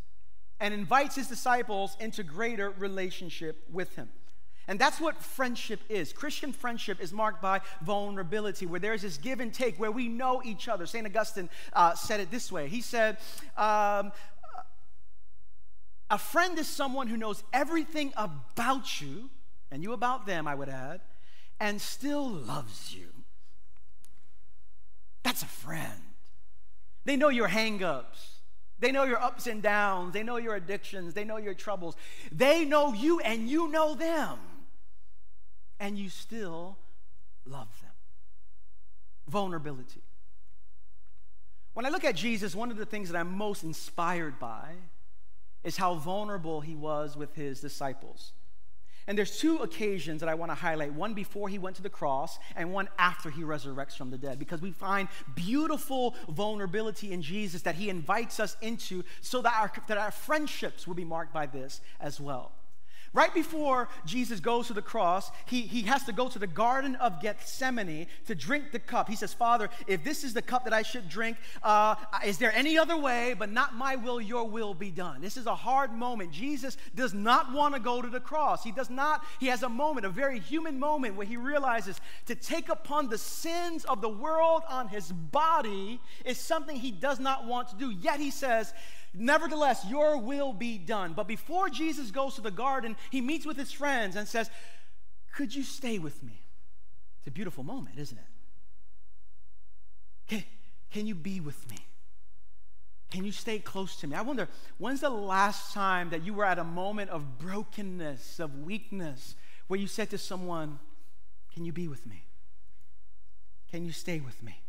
[0.60, 4.10] and invites his disciples into greater relationship with him.
[4.68, 6.12] And that's what friendship is.
[6.12, 10.42] Christian friendship is marked by vulnerability, where there's this give and take, where we know
[10.44, 10.86] each other.
[10.86, 11.06] St.
[11.06, 13.18] Augustine uh, said it this way He said,
[13.56, 14.10] um,
[16.10, 19.30] A friend is someone who knows everything about you,
[19.70, 21.00] and you about them, I would add,
[21.60, 23.06] and still loves you.
[25.22, 26.02] That's a friend.
[27.04, 28.32] They know your hangups.
[28.80, 30.12] They know your ups and downs.
[30.12, 31.14] They know your addictions.
[31.14, 31.96] They know your troubles.
[32.32, 34.38] They know you and you know them
[35.78, 36.76] and you still
[37.44, 37.90] love them.
[39.28, 40.02] Vulnerability.
[41.74, 44.70] When I look at Jesus, one of the things that I'm most inspired by
[45.62, 48.32] is how vulnerable he was with his disciples.
[49.08, 51.90] And there's two occasions that I want to highlight one before he went to the
[51.90, 57.22] cross, and one after he resurrects from the dead, because we find beautiful vulnerability in
[57.22, 61.32] Jesus that he invites us into so that our, that our friendships will be marked
[61.32, 62.52] by this as well.
[63.12, 66.96] Right before Jesus goes to the cross, he, he has to go to the Garden
[66.96, 69.08] of Gethsemane to drink the cup.
[69.08, 72.52] He says, Father, if this is the cup that I should drink, uh, is there
[72.52, 73.34] any other way?
[73.38, 75.20] But not my will, your will be done.
[75.20, 76.30] This is a hard moment.
[76.30, 78.62] Jesus does not want to go to the cross.
[78.62, 82.34] He does not, he has a moment, a very human moment, where he realizes to
[82.34, 87.46] take upon the sins of the world on his body is something he does not
[87.46, 87.90] want to do.
[87.90, 88.74] Yet he says,
[89.18, 91.14] Nevertheless, your will be done.
[91.14, 94.50] But before Jesus goes to the garden, he meets with his friends and says,
[95.34, 96.40] Could you stay with me?
[97.18, 98.24] It's a beautiful moment, isn't it?
[100.28, 100.44] Can,
[100.90, 101.78] can you be with me?
[103.10, 104.16] Can you stay close to me?
[104.16, 104.48] I wonder,
[104.78, 109.34] when's the last time that you were at a moment of brokenness, of weakness,
[109.68, 110.78] where you said to someone,
[111.54, 112.24] Can you be with me?
[113.70, 114.60] Can you stay with me?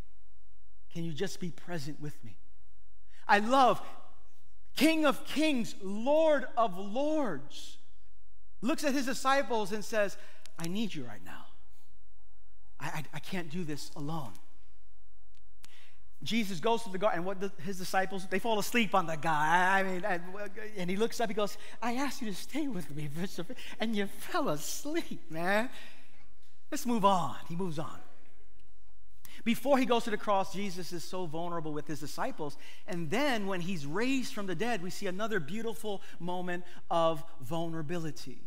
[0.93, 2.37] Can you just be present with me?
[3.27, 3.81] I love
[4.77, 7.77] King of Kings, Lord of Lords,
[8.61, 10.17] looks at his disciples and says,
[10.57, 11.45] I need you right now.
[12.79, 14.31] I, I, I can't do this alone.
[16.23, 19.15] Jesus goes to the garden, and what the, his disciples, they fall asleep on the
[19.15, 19.79] guy.
[19.79, 20.23] I mean, and,
[20.77, 23.09] and, he looks up, he goes, I asked you to stay with me,
[23.79, 25.69] and you fell asleep, man.
[26.71, 27.35] Let's move on.
[27.47, 27.99] He moves on.
[29.47, 32.57] Before he goes to the cross, Jesus is so vulnerable with his disciples.
[32.85, 38.41] And then when he's raised from the dead, we see another beautiful moment of vulnerability.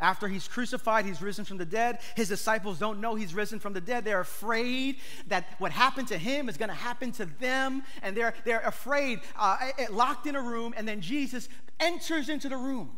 [0.00, 2.00] After he's crucified, he's risen from the dead.
[2.16, 4.04] His disciples don't know he's risen from the dead.
[4.04, 4.96] They're afraid
[5.28, 7.84] that what happened to him is going to happen to them.
[8.02, 9.58] And they're, they're afraid, uh,
[9.92, 10.74] locked in a room.
[10.76, 11.48] And then Jesus
[11.78, 12.90] enters into the room.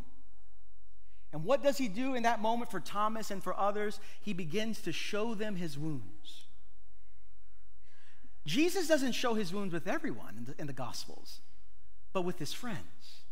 [1.31, 4.01] And what does he do in that moment for Thomas and for others?
[4.23, 6.44] He begins to show them his wounds.
[8.47, 11.41] Jesus doesn't show his wounds with everyone in the, in the Gospels,
[12.13, 13.23] but with his friends.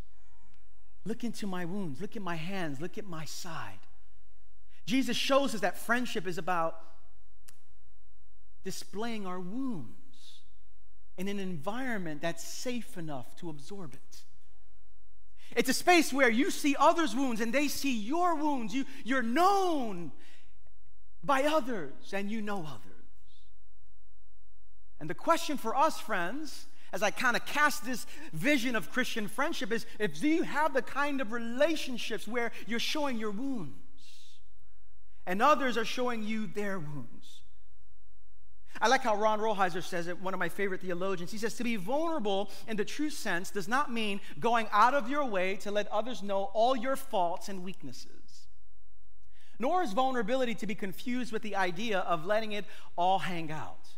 [1.05, 2.01] Look into my wounds.
[2.01, 2.81] Look at my hands.
[2.81, 3.81] Look at my side.
[4.87, 6.79] Jesus shows us that friendship is about
[8.65, 9.93] displaying our wounds
[11.19, 14.23] in an environment that's safe enough to absorb it.
[15.55, 18.75] It's a space where you see others' wounds and they see your wounds.
[18.75, 20.13] You, you're known
[21.23, 22.92] by others and you know others.
[25.03, 29.27] And the question for us, friends, as I kind of cast this vision of Christian
[29.27, 33.75] friendship is if do you have the kind of relationships where you're showing your wounds
[35.27, 37.41] and others are showing you their wounds.
[38.81, 41.33] I like how Ron Rolheiser says it, one of my favorite theologians.
[41.33, 45.11] He says, To be vulnerable in the true sense does not mean going out of
[45.11, 48.47] your way to let others know all your faults and weaknesses.
[49.59, 53.89] Nor is vulnerability to be confused with the idea of letting it all hang out.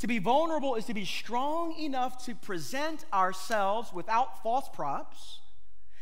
[0.00, 5.40] To be vulnerable is to be strong enough to present ourselves without false props,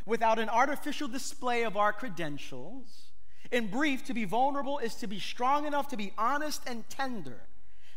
[0.07, 3.13] without an artificial display of our credentials.
[3.51, 7.43] In brief, to be vulnerable is to be strong enough to be honest and tender.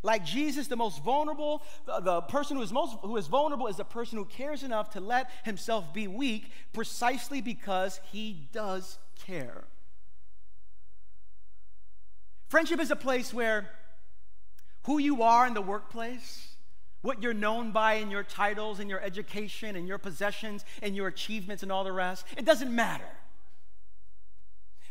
[0.03, 3.77] Like Jesus, the most vulnerable, the, the person who is most who is vulnerable is
[3.77, 9.63] the person who cares enough to let himself be weak precisely because he does care.
[12.49, 13.69] Friendship is a place where
[14.85, 16.55] who you are in the workplace,
[17.01, 21.07] what you're known by in your titles and your education and your possessions and your
[21.07, 23.03] achievements and all the rest, it doesn't matter.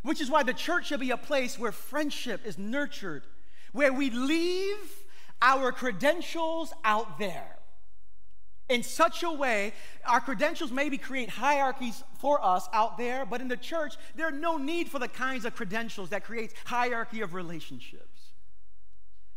[0.03, 3.25] Which is why the church should be a place where friendship is nurtured,
[3.73, 4.77] where we leave
[5.41, 7.59] our credentials out there
[8.69, 9.73] in such a way
[10.07, 14.57] our credentials maybe create hierarchies for us out there but in the church there's no
[14.57, 18.14] need for the kinds of credentials that creates hierarchy of relationships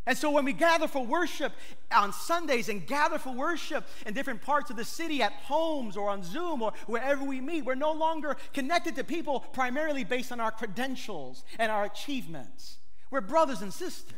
[0.08, 1.52] and so when we gather for worship
[1.92, 6.10] on Sundays and gather for worship in different parts of the city, at homes or
[6.10, 10.40] on Zoom or wherever we meet, we're no longer connected to people primarily based on
[10.40, 12.78] our credentials and our achievements.
[13.12, 14.14] We're brothers and sisters.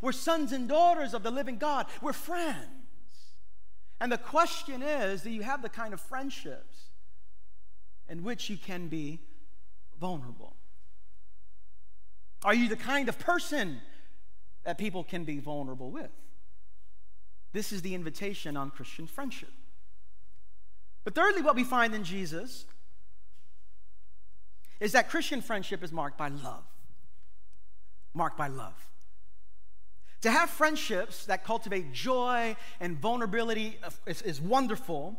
[0.00, 1.86] We're sons and daughters of the living God.
[2.00, 2.68] We're friends.
[4.00, 6.90] And the question is do you have the kind of friendships
[8.08, 9.18] in which you can be
[10.00, 10.54] vulnerable?
[12.44, 13.80] Are you the kind of person
[14.66, 16.10] that people can be vulnerable with.
[17.52, 19.52] This is the invitation on Christian friendship.
[21.04, 22.66] But thirdly, what we find in Jesus
[24.80, 26.64] is that Christian friendship is marked by love.
[28.12, 28.74] Marked by love.
[30.22, 35.16] To have friendships that cultivate joy and vulnerability is, is, wonderful,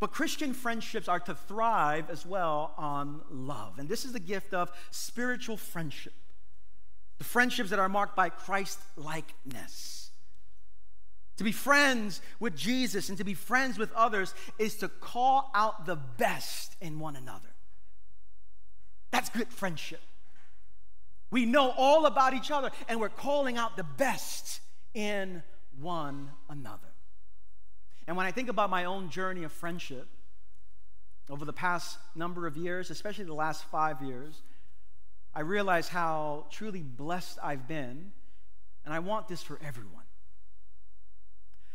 [0.00, 3.78] but Christian friendships are to thrive as well on love.
[3.78, 6.14] And this is the gift of spiritual friendship
[7.22, 10.10] the friendships that are marked by Christ likeness.
[11.36, 15.86] To be friends with Jesus and to be friends with others is to call out
[15.86, 17.54] the best in one another.
[19.12, 20.00] That's good friendship.
[21.30, 24.60] We know all about each other and we're calling out the best
[24.92, 25.44] in
[25.80, 26.92] one another.
[28.08, 30.08] And when I think about my own journey of friendship
[31.30, 34.42] over the past number of years, especially the last five years,
[35.34, 38.12] I realize how truly blessed I've been,
[38.84, 40.04] and I want this for everyone.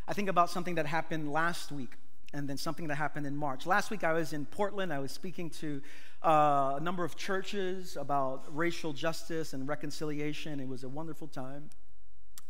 [0.07, 1.91] I think about something that happened last week
[2.33, 3.65] and then something that happened in March.
[3.65, 4.93] Last week I was in Portland.
[4.93, 5.81] I was speaking to
[6.23, 10.59] uh, a number of churches about racial justice and reconciliation.
[10.59, 11.69] It was a wonderful time.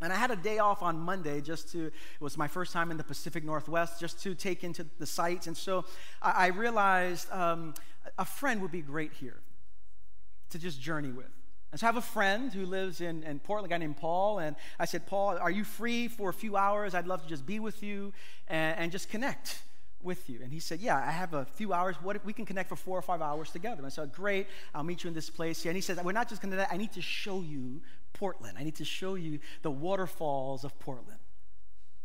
[0.01, 2.91] And I had a day off on Monday just to, it was my first time
[2.91, 5.47] in the Pacific Northwest, just to take into the sights.
[5.47, 5.85] And so
[6.21, 7.73] I, I realized um,
[8.19, 9.41] a friend would be great here
[10.51, 11.31] to just journey with.
[11.71, 14.39] And so I have a friend who lives in, in Portland, a guy named Paul.
[14.39, 16.95] And I said, Paul, are you free for a few hours?
[16.95, 18.13] I'd love to just be with you
[18.47, 19.61] and, and just connect
[20.01, 20.39] with you.
[20.41, 21.97] And he said, Yeah, I have a few hours.
[22.01, 23.77] What if we can connect for four or five hours together?
[23.77, 25.65] And I said, Great, I'll meet you in this place.
[25.65, 26.69] And he says, We're not just going to, that.
[26.71, 27.81] I need to show you
[28.13, 28.57] Portland.
[28.57, 31.19] I need to show you the waterfalls of Portland.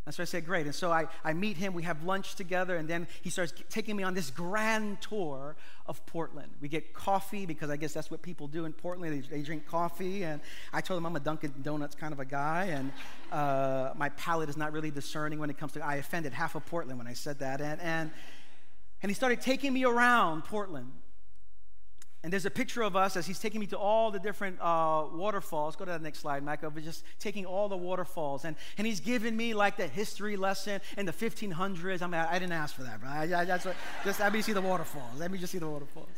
[0.05, 0.67] And so I said, great.
[0.67, 3.95] And so I, I meet him, we have lunch together, and then he starts taking
[3.95, 5.55] me on this grand tour
[5.87, 6.51] of Portland.
[6.61, 9.23] We get coffee because I guess that's what people do in Portland.
[9.23, 10.25] They, they drink coffee.
[10.25, 10.41] And
[10.73, 12.93] I told him I'm a Dunkin' Donuts kind of a guy, and
[13.31, 16.67] uh, my palate is not really discerning when it comes to, I offended half of
[16.67, 17.61] Portland when I said that.
[17.61, 18.11] And, and,
[19.03, 20.91] and he started taking me around Portland.
[22.25, 25.07] And there's a picture of us as he's taking me to all the different uh,
[25.13, 25.75] waterfalls.
[25.75, 26.71] Go to the next slide, Michael.
[26.71, 28.45] But just taking all the waterfalls.
[28.45, 32.01] And, and he's giving me like the history lesson in the 1500s.
[32.01, 33.09] I mean, I, I didn't ask for that, bro.
[33.09, 33.67] I, I, just,
[34.05, 35.19] just let me see the waterfalls.
[35.19, 36.11] Let me just see the waterfalls.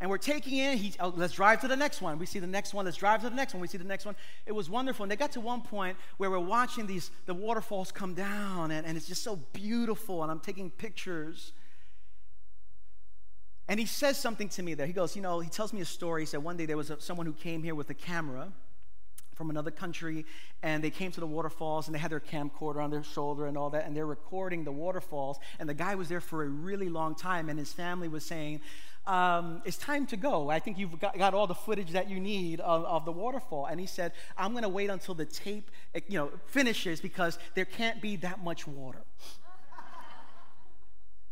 [0.00, 2.18] And we're taking in, he, oh, let's drive to the next one.
[2.18, 3.62] We see the next one, let's drive to the next one.
[3.62, 4.14] We see the next one.
[4.44, 5.04] It was wonderful.
[5.04, 8.86] And they got to one point where we're watching these, the waterfalls come down, and,
[8.86, 10.22] and it's just so beautiful.
[10.22, 11.52] And I'm taking pictures.
[13.68, 14.86] And he says something to me there.
[14.86, 16.22] He goes, You know, he tells me a story.
[16.22, 18.52] He said, One day there was a, someone who came here with a camera
[19.34, 20.24] from another country,
[20.62, 23.58] and they came to the waterfalls, and they had their camcorder on their shoulder and
[23.58, 25.38] all that, and they're recording the waterfalls.
[25.58, 28.60] And the guy was there for a really long time, and his family was saying,
[29.06, 30.48] um, It's time to go.
[30.48, 33.66] I think you've got, got all the footage that you need of, of the waterfall.
[33.66, 35.70] And he said, I'm going to wait until the tape
[36.08, 39.02] you know, finishes because there can't be that much water.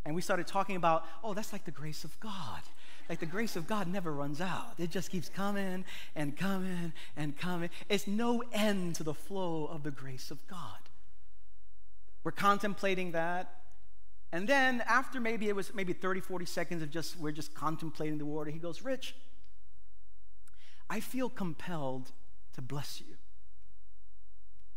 [0.05, 2.61] And we started talking about, oh, that's like the grace of God.
[3.09, 4.75] Like the grace of God never runs out.
[4.79, 7.71] It just keeps coming and coming and coming.
[7.89, 10.79] It's no end to the flow of the grace of God.
[12.23, 13.61] We're contemplating that.
[14.33, 18.19] And then after maybe it was maybe 30, 40 seconds of just, we're just contemplating
[18.19, 19.15] the water, he goes, Rich,
[20.89, 22.11] I feel compelled
[22.55, 23.17] to bless you.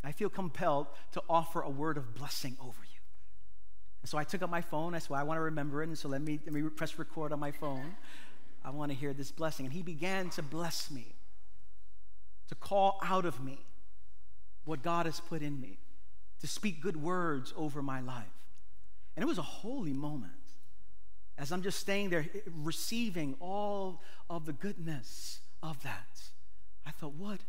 [0.04, 2.97] I feel compelled to offer a word of blessing over you.
[4.08, 4.96] So I took up my phone.
[4.96, 5.88] I said, well, I want to remember it.
[5.88, 7.96] And so let me, let me press record on my phone.
[8.63, 9.65] I want to hear this blessing.
[9.65, 11.15] And he began to bless me,
[12.48, 13.60] to call out of me
[14.65, 15.78] what God has put in me,
[16.41, 18.26] to speak good words over my life.
[19.15, 20.32] And it was a holy moment
[21.38, 26.22] as I'm just staying there eh, receiving all of the goodness of that.
[26.86, 27.39] I thought, what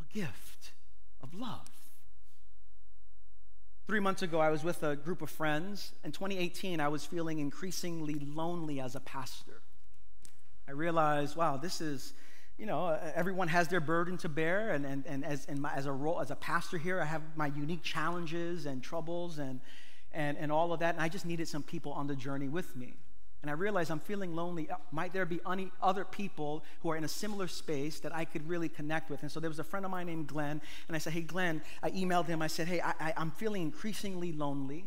[0.00, 0.72] a gift
[1.22, 1.68] of love.
[3.90, 5.90] Three months ago, I was with a group of friends.
[6.04, 9.62] In 2018, I was feeling increasingly lonely as a pastor.
[10.68, 12.12] I realized, wow, this is,
[12.56, 14.70] you know, everyone has their burden to bear.
[14.70, 17.48] And, and, and as, my, as, a role, as a pastor here, I have my
[17.48, 19.58] unique challenges and troubles and,
[20.12, 20.94] and, and all of that.
[20.94, 22.94] And I just needed some people on the journey with me
[23.42, 24.68] and I realized I'm feeling lonely.
[24.68, 28.24] Uh, might there be any other people who are in a similar space that I
[28.26, 29.22] could really connect with?
[29.22, 31.62] And so there was a friend of mine named Glenn, and I said, Hey, Glenn,
[31.82, 32.42] I emailed him.
[32.42, 34.84] I said, Hey, I, I, I'm feeling increasingly lonely.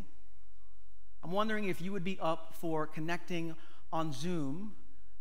[1.24, 3.56] I'm wondering if you would be up for connecting
[3.92, 4.74] on Zoom.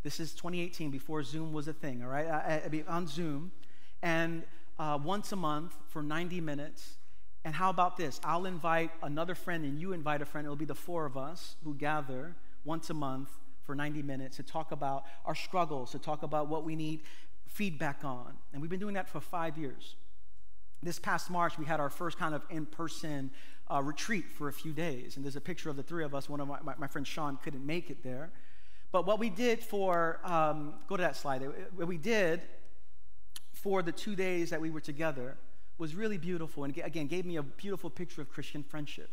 [0.03, 2.27] This is 2018, before Zoom was a thing, all right?
[2.27, 3.51] I, I'd be on Zoom,
[4.01, 4.43] and
[4.77, 6.97] uh, once a month for 90 minutes.
[7.45, 8.21] And how about this?
[8.23, 10.45] I'll invite another friend, and you invite a friend.
[10.45, 12.35] It'll be the four of us who gather
[12.65, 13.29] once a month
[13.63, 17.01] for 90 minutes to talk about our struggles, to talk about what we need
[17.47, 18.33] feedback on.
[18.51, 19.95] And we've been doing that for five years.
[20.81, 23.31] This past March, we had our first kind of in person
[23.71, 25.15] uh, retreat for a few days.
[25.15, 26.27] And there's a picture of the three of us.
[26.27, 28.31] One of my, my, my friend Sean couldn't make it there.
[28.91, 31.41] But what we did for, um, go to that slide,
[31.75, 32.41] what we did
[33.53, 35.37] for the two days that we were together
[35.77, 36.63] was really beautiful.
[36.63, 39.09] And again, gave me a beautiful picture of Christian friendship.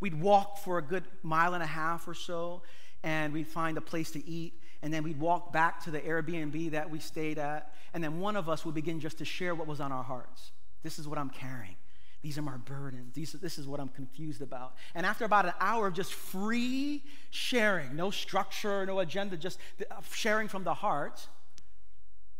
[0.00, 2.62] We'd walk for a good mile and a half or so,
[3.02, 4.54] and we'd find a place to eat.
[4.82, 7.74] And then we'd walk back to the Airbnb that we stayed at.
[7.94, 10.52] And then one of us would begin just to share what was on our hearts.
[10.82, 11.76] This is what I'm carrying.
[12.22, 13.14] These are my burdens.
[13.14, 14.74] These, this is what I'm confused about.
[14.94, 19.58] And after about an hour of just free sharing, no structure, no agenda, just
[19.90, 21.28] uh, sharing from the heart,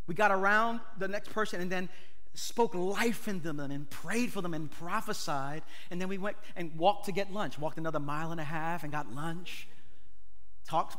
[0.06, 1.88] we got around the next person and then
[2.36, 5.62] spoke life into them and prayed for them and prophesied.
[5.90, 8.84] And then we went and walked to get lunch, walked another mile and a half
[8.84, 9.66] and got lunch
[10.66, 10.96] talked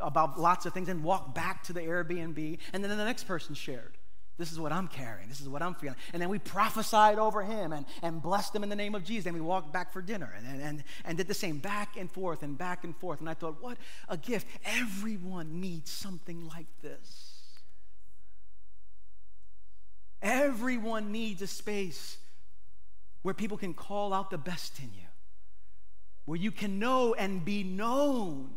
[0.00, 2.58] about lots of things, and walked back to the Airbnb.
[2.72, 3.96] And then the next person shared.
[4.38, 5.30] This is what I'm carrying.
[5.30, 5.96] This is what I'm feeling.
[6.12, 9.24] And then we prophesied over him and, and blessed him in the name of Jesus.
[9.24, 12.42] And we walked back for dinner and, and, and did the same back and forth
[12.42, 13.20] and back and forth.
[13.20, 13.78] And I thought, what
[14.10, 14.46] a gift.
[14.66, 17.25] Everyone needs something like this.
[20.22, 22.18] Everyone needs a space
[23.22, 25.06] where people can call out the best in you,
[26.24, 28.50] where you can know and be known.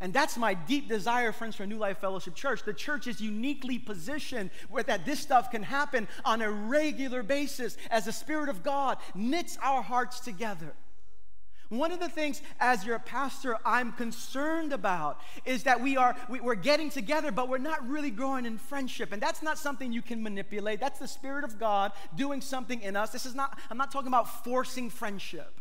[0.00, 2.62] And that's my deep desire, friends, for New Life Fellowship Church.
[2.62, 7.76] The church is uniquely positioned where that this stuff can happen on a regular basis
[7.90, 10.72] as the Spirit of God knits our hearts together.
[11.68, 16.40] One of the things as your pastor I'm concerned about is that we are we,
[16.40, 20.00] are getting together but we're not really growing in friendship and that's not something you
[20.00, 20.80] can manipulate.
[20.80, 23.10] That's the spirit of God doing something in us.
[23.10, 25.60] This is not I'm not talking about forcing friendship.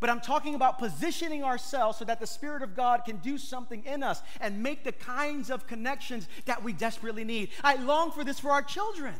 [0.00, 3.84] But I'm talking about positioning ourselves so that the Spirit of God can do something
[3.84, 7.50] in us and make the kinds of connections that we desperately need.
[7.64, 9.14] I long for this for our children.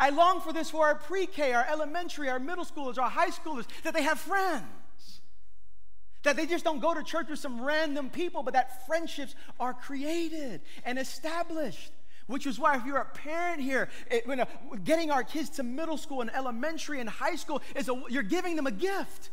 [0.00, 3.28] I long for this for our pre K, our elementary, our middle schoolers, our high
[3.28, 4.64] schoolers, that they have friends.
[6.22, 9.74] That they just don't go to church with some random people, but that friendships are
[9.74, 11.92] created and established.
[12.26, 14.46] Which is why, if you're a parent here, it, you uh, know,
[14.84, 18.56] getting our kids to middle school and elementary and high school is a, you're giving
[18.56, 19.30] them a gift,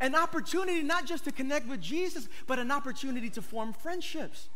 [0.00, 4.48] an opportunity not just to connect with Jesus, but an opportunity to form friendships.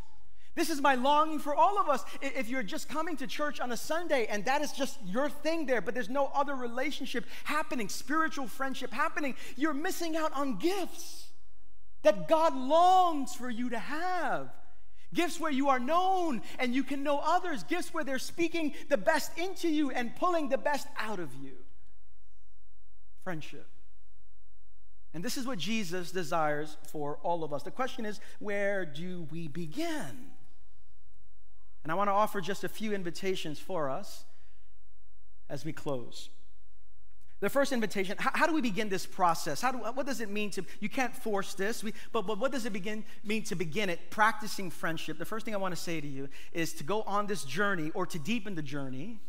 [0.57, 2.03] This is my longing for all of us.
[2.23, 5.67] If you're just coming to church on a Sunday and that is just your thing
[5.67, 11.29] there, but there's no other relationship happening, spiritual friendship happening, you're missing out on gifts
[12.03, 14.49] that God longs for you to have.
[15.13, 17.63] Gifts where you are known and you can know others.
[17.65, 21.53] Gifts where they're speaking the best into you and pulling the best out of you.
[23.25, 23.69] Friendship.
[25.13, 27.63] And this is what Jesus desires for all of us.
[27.63, 30.31] The question is where do we begin?
[31.87, 34.25] And I want to offer just a few invitations for us
[35.49, 36.31] as we close.
[37.39, 39.61] The first invitation, how, how, do we begin this process?
[39.61, 42.51] How do, what does it mean to, you can't force this, we, but, but what
[42.51, 44.11] does it begin, mean to begin it?
[44.11, 45.17] Practicing friendship.
[45.17, 47.93] The first thing I want to say to you is to go on this journey
[47.95, 49.21] or to deepen the journey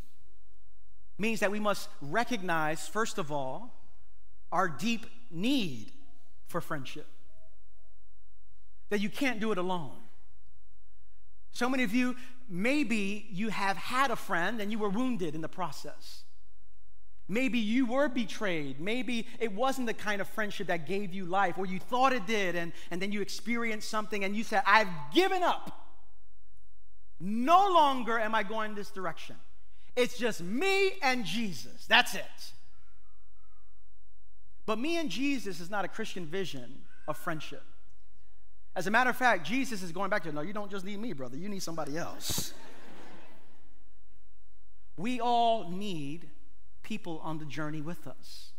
[1.19, 3.71] means that we must recognize, first of all,
[4.51, 5.91] our deep need
[6.47, 7.05] for friendship.
[8.89, 9.91] That you can't do it alone.
[11.57, 12.15] So many of you,
[12.49, 16.23] maybe you have had a friend and you were wounded in the process.
[17.29, 18.79] Maybe you were betrayed.
[18.79, 22.25] Maybe it wasn't the kind of friendship that gave you life, or you thought it
[22.25, 25.71] did, and, and then you experienced something and you said, I've given up.
[27.19, 29.35] No longer am I going this direction.
[29.95, 31.85] It's just me and Jesus.
[31.87, 32.53] That's it.
[34.65, 37.63] But me and Jesus is not a Christian vision of friendship.
[38.77, 40.99] As a matter of fact, Jesus is going back to, no, you don't just need
[40.99, 41.35] me, brother.
[41.35, 42.53] You need somebody else.
[44.97, 46.29] we all need
[46.83, 48.51] people on the journey with us.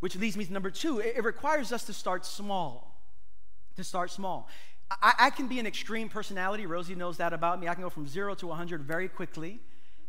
[0.00, 3.00] Which leads me to number two it, requires us to start small.
[3.76, 4.46] To start small.
[4.90, 6.66] I, I, can be an extreme personality.
[6.66, 7.68] Rosie knows that about me.
[7.68, 9.58] I can go from zero to 100 very quickly.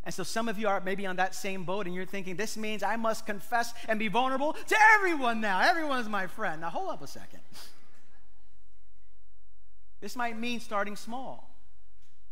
[0.03, 2.57] And so some of you are maybe on that same boat and you're thinking, this
[2.57, 5.61] means I must confess and be vulnerable to everyone now.
[5.61, 6.59] Everyone's my friend.
[6.59, 7.39] Now, hold up a second.
[10.01, 11.47] This might mean starting small.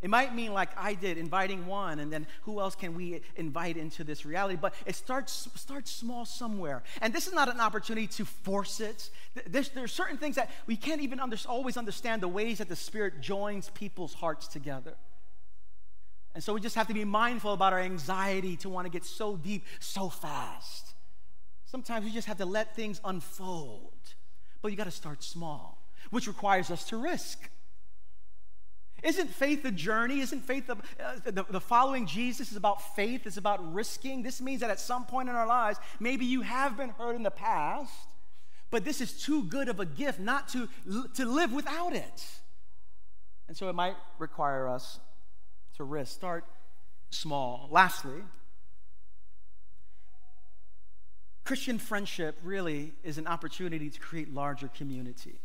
[0.02, 3.76] It might mean, like I did, inviting one, and then who else can we invite
[3.76, 4.56] into this reality?
[4.56, 6.84] But it starts, starts small somewhere.
[7.02, 9.10] And this is not an opportunity to force it.
[9.48, 12.70] There's, there are certain things that we can't even under, always understand the ways that
[12.70, 14.94] the Spirit joins people's hearts together.
[16.36, 19.06] And so we just have to be mindful about our anxiety to want to get
[19.06, 20.94] so deep so fast.
[21.66, 23.94] Sometimes we just have to let things unfold.
[24.62, 27.50] But you got to start small, which requires us to risk.
[29.04, 30.20] Isn't faith a journey?
[30.20, 33.28] Isn't faith the, uh, the, the, following Jesus is about faith?
[33.28, 34.24] It's about risking.
[34.24, 37.24] This means that at some point in our lives, maybe you have been hurt in
[37.24, 37.94] the past,
[38.72, 40.68] but this is too good of a gift not to,
[41.16, 42.26] to live without it.
[43.48, 45.00] And so it might require us
[45.78, 46.14] to risk.
[46.14, 46.46] Start
[47.12, 47.68] small.
[47.72, 48.24] Lastly,
[51.44, 55.40] Christian friendship really is an opportunity to create larger community.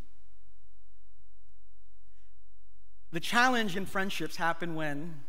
[3.12, 5.20] The challenge in friendships happen when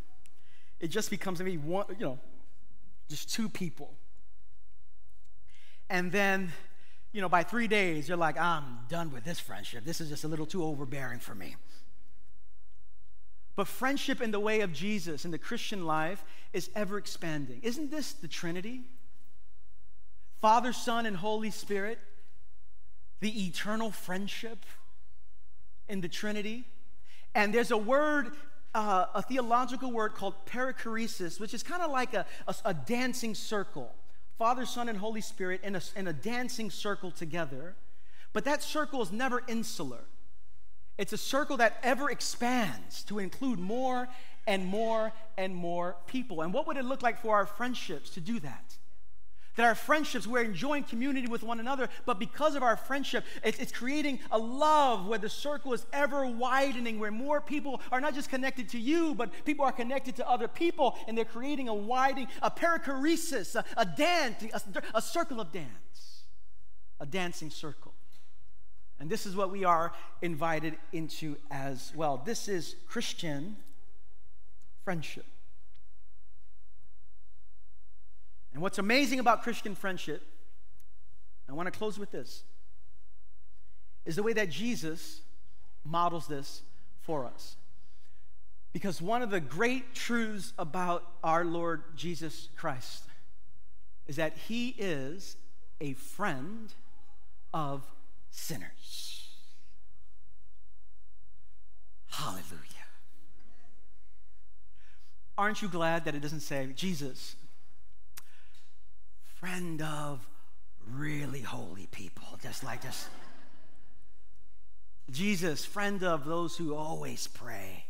[0.79, 2.19] it just becomes maybe one, you know,
[3.09, 3.93] just two people.
[5.89, 6.51] And then,
[7.11, 9.83] you know, by three days, you're like, I'm done with this friendship.
[9.83, 11.55] This is just a little too overbearing for me.
[13.55, 16.23] But friendship in the way of Jesus in the Christian life
[16.53, 17.59] is ever expanding.
[17.63, 18.81] Isn't this the Trinity?
[20.39, 21.99] Father, Son, and Holy Spirit,
[23.19, 24.65] the eternal friendship
[25.87, 26.65] in the Trinity.
[27.33, 28.31] And there's a word,
[28.73, 33.35] uh, a theological word called perichoresis, which is kind of like a, a, a, dancing
[33.35, 33.93] circle.
[34.37, 37.75] Father, Son, and Holy Spirit in a, in a dancing circle together.
[38.33, 40.05] But that circle is never insular.
[40.97, 44.07] It's a circle that ever expands to include more
[44.47, 46.41] and more and more people.
[46.41, 48.77] And what would it look like for our friendships to do that?
[49.55, 53.59] That our friendships, we're enjoying community with one another, but because of our friendship, it's,
[53.59, 58.13] it's, creating a love where the circle is ever widening, where more people are not
[58.13, 61.73] just connected to you, but people are connected to other people, and they're creating a
[61.73, 64.61] widening, a perichoresis, a, a dance, a,
[64.93, 66.23] a circle of dance,
[66.99, 67.93] a dancing circle.
[69.01, 72.21] And this is what we are invited into as well.
[72.23, 73.57] This is Christian
[74.83, 75.25] friendship.
[78.53, 80.21] And what's amazing about Christian friendship,
[81.49, 82.43] I want to close with this,
[84.05, 85.21] is the way that Jesus
[85.85, 86.61] models this
[87.01, 87.55] for us.
[88.73, 93.03] Because one of the great truths about our Lord Jesus Christ
[94.07, 95.35] is that he is
[95.79, 96.73] a friend
[97.53, 97.83] of
[98.29, 99.29] sinners.
[102.09, 102.41] Hallelujah.
[105.37, 107.35] Aren't you glad that it doesn't say, Jesus,
[109.41, 110.25] friend of
[110.93, 113.09] really holy people, just like this.
[115.09, 117.85] Jesus, friend of those who always pray.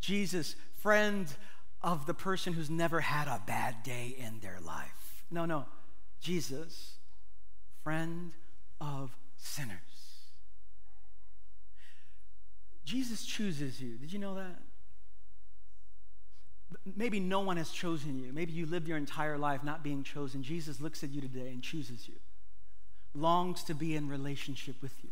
[0.00, 1.28] Jesus, friend
[1.80, 5.24] of the person who's never had a bad day in their life.
[5.30, 5.64] No, no.
[6.20, 6.96] Jesus,
[7.84, 8.32] friend
[8.80, 9.78] of sinners.
[12.84, 13.96] Jesus chooses you.
[13.96, 14.60] Did you know that?
[16.96, 18.32] Maybe no one has chosen you.
[18.32, 20.42] Maybe you lived your entire life not being chosen.
[20.42, 22.14] Jesus looks at you today and chooses you,
[23.14, 25.10] longs to be in relationship with you,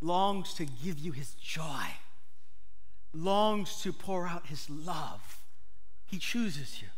[0.00, 1.86] longs to give you his joy,
[3.12, 5.38] longs to pour out his love.
[6.06, 6.88] He chooses you.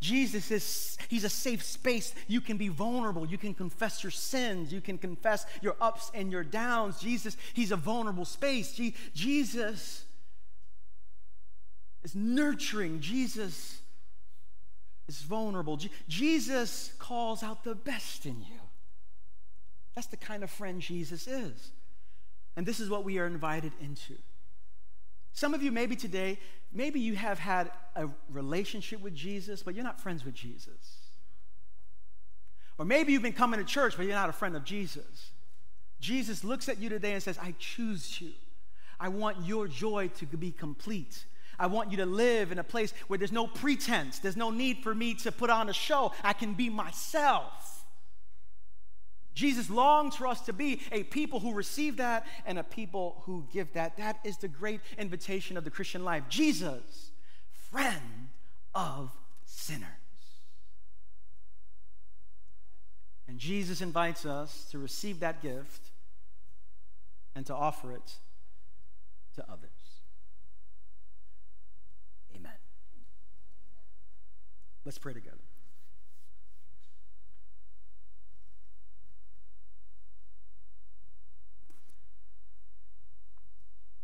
[0.00, 2.12] Jesus is, he's a safe space.
[2.26, 3.24] You can be vulnerable.
[3.24, 4.72] You can confess your sins.
[4.72, 6.98] You can confess your ups and your downs.
[6.98, 8.78] Jesus, he's a vulnerable space.
[9.14, 10.04] Jesus
[12.04, 13.00] is nurturing.
[13.00, 13.80] Jesus
[15.08, 15.76] is vulnerable.
[15.76, 18.60] Je- Jesus calls out the best in you.
[19.94, 21.72] That's the kind of friend Jesus is.
[22.56, 24.14] And this is what we are invited into.
[25.32, 26.38] Some of you, maybe today,
[26.72, 30.98] maybe you have had a relationship with Jesus, but you're not friends with Jesus.
[32.78, 35.30] Or maybe you've been coming to church, but you're not a friend of Jesus.
[36.00, 38.32] Jesus looks at you today and says, I choose you.
[38.98, 41.24] I want your joy to be complete.
[41.62, 44.18] I want you to live in a place where there's no pretense.
[44.18, 46.10] There's no need for me to put on a show.
[46.24, 47.84] I can be myself.
[49.32, 53.46] Jesus longs for us to be a people who receive that and a people who
[53.52, 53.96] give that.
[53.96, 56.24] That is the great invitation of the Christian life.
[56.28, 57.12] Jesus,
[57.70, 58.30] friend
[58.74, 59.12] of
[59.44, 59.86] sinners.
[63.28, 65.92] And Jesus invites us to receive that gift
[67.36, 68.16] and to offer it
[69.36, 69.71] to others.
[74.84, 75.36] Let's pray together.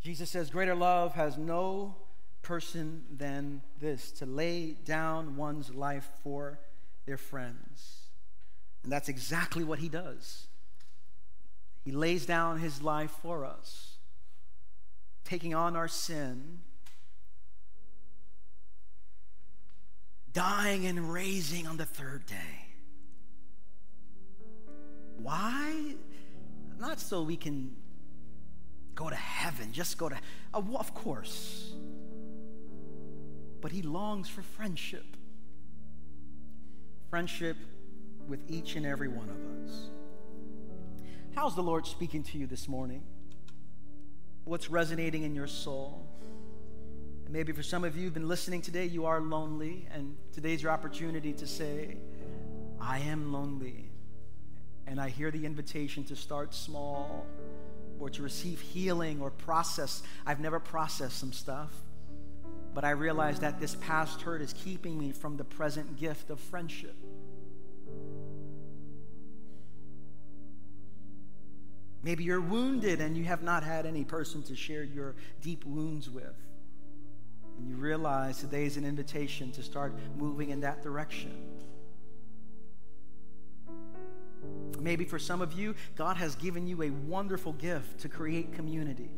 [0.01, 1.97] Jesus says, Greater love has no
[2.43, 6.61] person than this to lay down one's life for
[7.05, 8.09] their friends.
[8.83, 10.47] And that's exactly what he does.
[11.85, 13.97] He lays down his life for us,
[15.24, 16.61] taking on our sin
[20.39, 22.68] dying and raising on the third day.
[25.20, 25.97] Why?
[26.78, 27.74] Not so we can
[28.95, 30.14] go to heaven, just go to,
[30.55, 31.72] uh, of course.
[33.61, 35.16] But he longs for friendship.
[37.11, 37.57] Friendship
[38.28, 39.91] with each and every one of us.
[41.34, 43.03] How's the Lord speaking to you this morning?
[44.45, 46.08] What's resonating in your soul?
[47.31, 50.72] Maybe for some of you who've been listening today, you are lonely, and today's your
[50.72, 51.99] opportunity to say,
[52.81, 53.91] I am lonely.
[54.87, 57.26] And I hear the invitation to start small
[58.01, 60.03] or to receive healing or process.
[60.24, 61.70] I've never processed some stuff,
[62.72, 66.41] but I realize that this past hurt is keeping me from the present gift of
[66.41, 66.97] friendship.
[72.03, 76.09] Maybe you're wounded and you have not had any person to share your deep wounds
[76.09, 76.47] with.
[77.59, 81.33] And you realize today is an invitation to start moving in that direction.
[84.81, 89.11] Maybe for some of you, God has given you a wonderful gift to create community.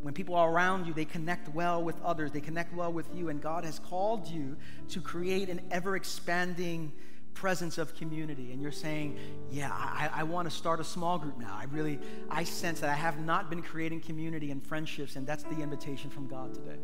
[0.00, 3.28] When people are around you, they connect well with others, they connect well with you,
[3.28, 4.56] and God has called you
[4.88, 6.92] to create an ever expanding
[7.34, 9.18] presence of community and you're saying,
[9.50, 11.54] Yeah, I, I want to start a small group now.
[11.54, 11.98] I really,
[12.30, 16.10] I sense that I have not been creating community and friendships, and that's the invitation
[16.10, 16.78] from God today.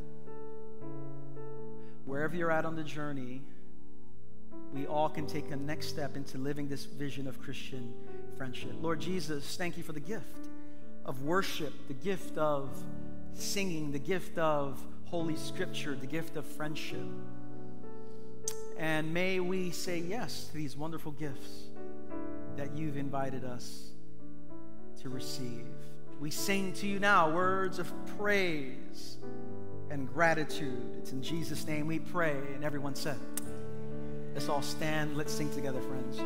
[2.08, 3.42] Wherever you're at on the journey,
[4.72, 7.92] we all can take the next step into living this vision of Christian
[8.38, 8.72] friendship.
[8.80, 10.48] Lord Jesus, thank you for the gift
[11.04, 12.70] of worship, the gift of
[13.34, 17.06] singing, the gift of Holy Scripture, the gift of friendship.
[18.78, 21.64] And may we say yes to these wonderful gifts
[22.56, 23.90] that you've invited us
[25.02, 25.66] to receive.
[26.20, 29.18] We sing to you now words of praise
[29.90, 30.96] and gratitude.
[30.98, 32.36] It's in Jesus' name we pray.
[32.54, 33.18] And everyone said,
[34.34, 35.16] Let's all stand.
[35.16, 36.18] Let's sing together, friends.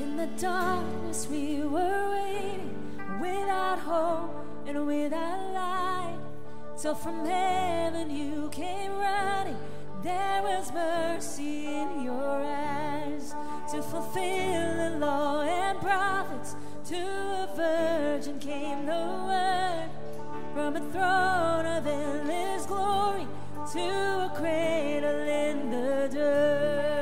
[0.00, 2.74] In the darkness, we were waiting
[3.20, 6.18] without hope and without light.
[6.80, 9.56] Till from heaven you came running.
[10.02, 13.34] There was mercy in your eyes
[13.70, 16.56] to fulfill the law and prophets.
[16.86, 18.92] To a virgin came the
[19.26, 19.90] word
[20.54, 23.26] from a throne of endless glory
[23.72, 26.99] to a cradle in the dirt.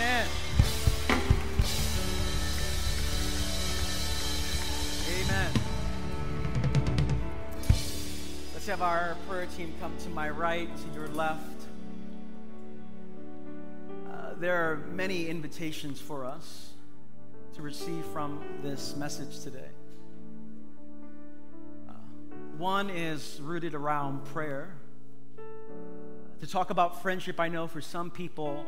[0.00, 0.26] Amen.
[5.10, 5.52] Amen.
[8.54, 11.42] Let's have our prayer team come to my right, to your left.
[14.10, 16.70] Uh, there are many invitations for us
[17.56, 19.68] to receive from this message today.
[21.90, 21.92] Uh,
[22.56, 24.72] one is rooted around prayer.
[26.40, 28.64] To talk about friendship, I know for some people,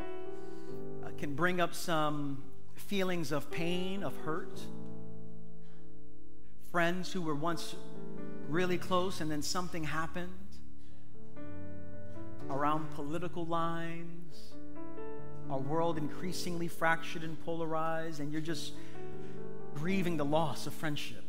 [1.23, 2.43] can bring up some
[2.75, 4.59] feelings of pain, of hurt.
[6.69, 7.77] Friends who were once
[8.49, 10.33] really close and then something happened
[12.49, 14.51] around political lines,
[15.49, 18.73] our world increasingly fractured and polarized, and you're just
[19.75, 21.22] grieving the loss of friendship.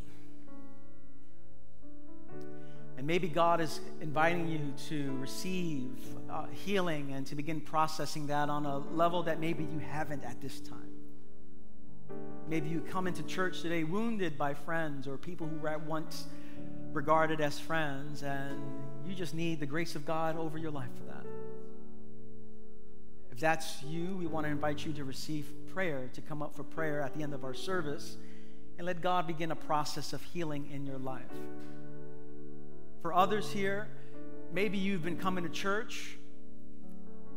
[2.97, 5.89] And maybe God is inviting you to receive
[6.29, 10.41] uh, healing and to begin processing that on a level that maybe you haven't at
[10.41, 10.89] this time.
[12.47, 16.25] Maybe you come into church today wounded by friends or people who were once
[16.93, 18.61] regarded as friends, and
[19.05, 21.25] you just need the grace of God over your life for that.
[23.31, 26.63] If that's you, we want to invite you to receive prayer, to come up for
[26.63, 28.15] prayer at the end of our service,
[28.77, 31.23] and let God begin a process of healing in your life.
[33.05, 33.87] For others here,
[34.51, 36.17] maybe you've been coming to church,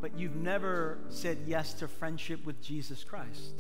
[0.01, 3.53] but you've never said yes to friendship with Jesus Christ.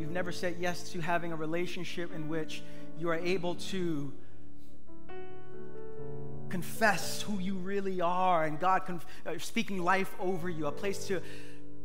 [0.00, 2.64] You've never said yes to having a relationship in which
[2.98, 4.12] you are able to
[6.48, 11.06] confess who you really are and God conf- uh, speaking life over you, a place
[11.06, 11.22] to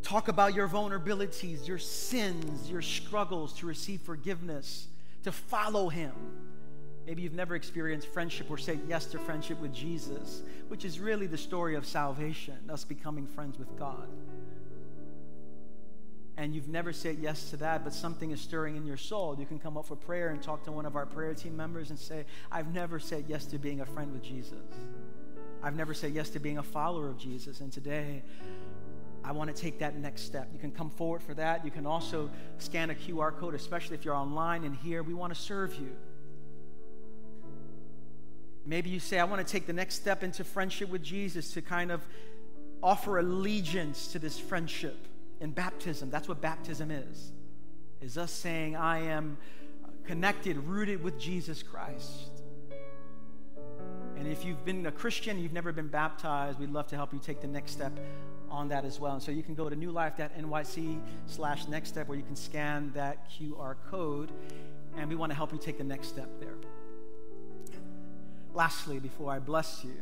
[0.01, 4.87] talk about your vulnerabilities, your sins, your struggles, to receive forgiveness,
[5.25, 6.13] to follow Him.
[7.05, 11.27] Maybe you've never experienced friendship or said yes to friendship with Jesus, which is really
[11.27, 14.07] the story of salvation, us becoming friends with God
[16.41, 19.45] and you've never said yes to that, but something is stirring in your soul, you
[19.45, 21.99] can come up for prayer and talk to one of our prayer team members and
[21.99, 24.57] say, I've never said yes to being a friend with Jesus.
[25.61, 27.59] I've never said yes to being a follower of Jesus.
[27.59, 28.23] And today,
[29.23, 30.49] I want to take that next step.
[30.51, 31.63] You can come forward for that.
[31.63, 35.03] You can also scan a QR code, especially if you're online and here.
[35.03, 35.95] We want to serve you.
[38.65, 41.61] Maybe you say, I want to take the next step into friendship with Jesus to
[41.61, 42.05] kind of
[42.83, 44.97] offer allegiance to this friendship
[45.39, 46.09] in baptism.
[46.09, 47.31] That's what baptism is.
[48.01, 49.37] Is us saying, I am
[50.05, 52.29] connected, rooted with Jesus Christ.
[54.17, 57.19] And if you've been a Christian, you've never been baptized, we'd love to help you
[57.19, 57.91] take the next step
[58.49, 59.13] on that as well.
[59.13, 63.31] And so you can go to newlife.nyc slash next step where you can scan that
[63.31, 64.31] QR code,
[64.97, 66.55] and we want to help you take the next step there.
[68.53, 69.93] Lastly, before I bless you,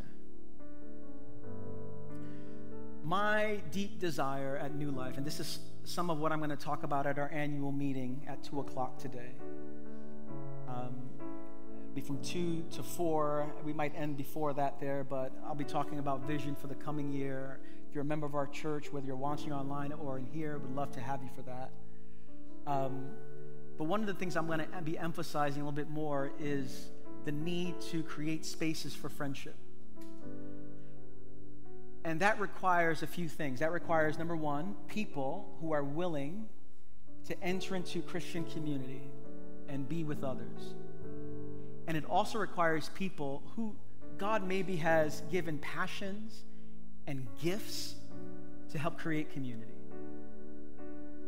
[3.04, 6.56] my deep desire at New Life, and this is some of what I'm going to
[6.56, 9.32] talk about at our annual meeting at 2 o'clock today.
[10.68, 13.54] Um, it'll be from 2 to 4.
[13.64, 17.12] We might end before that there, but I'll be talking about vision for the coming
[17.12, 17.60] year.
[17.88, 20.76] If you're a member of our church, whether you're watching online or in here, we'd
[20.76, 21.72] love to have you for that.
[22.66, 23.10] Um,
[23.78, 26.90] but one of the things I'm going to be emphasizing a little bit more is
[27.26, 29.56] the need to create spaces for friendship.
[32.04, 33.60] And that requires a few things.
[33.60, 36.48] That requires, number one, people who are willing
[37.26, 39.02] to enter into Christian community
[39.68, 40.74] and be with others.
[41.88, 43.76] And it also requires people who
[44.18, 46.44] God maybe has given passions
[47.08, 47.96] and gifts
[48.72, 49.74] to help create community.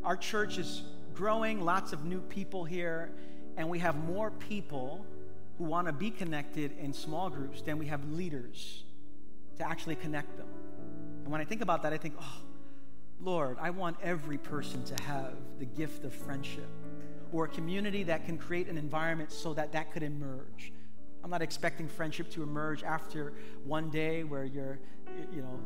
[0.04, 0.84] Our church is
[1.14, 3.12] growing, lots of new people here,
[3.58, 5.06] and we have more people
[5.62, 8.84] who want to be connected in small groups than we have leaders
[9.56, 10.48] to actually connect them.
[11.22, 12.38] And when I think about that, I think, oh,
[13.20, 16.68] Lord, I want every person to have the gift of friendship
[17.32, 20.74] or a community that can create an environment so that that could emerge.
[21.24, 23.34] I'm not expecting friendship to emerge after
[23.64, 24.80] one day where you're,
[25.32, 25.60] you know,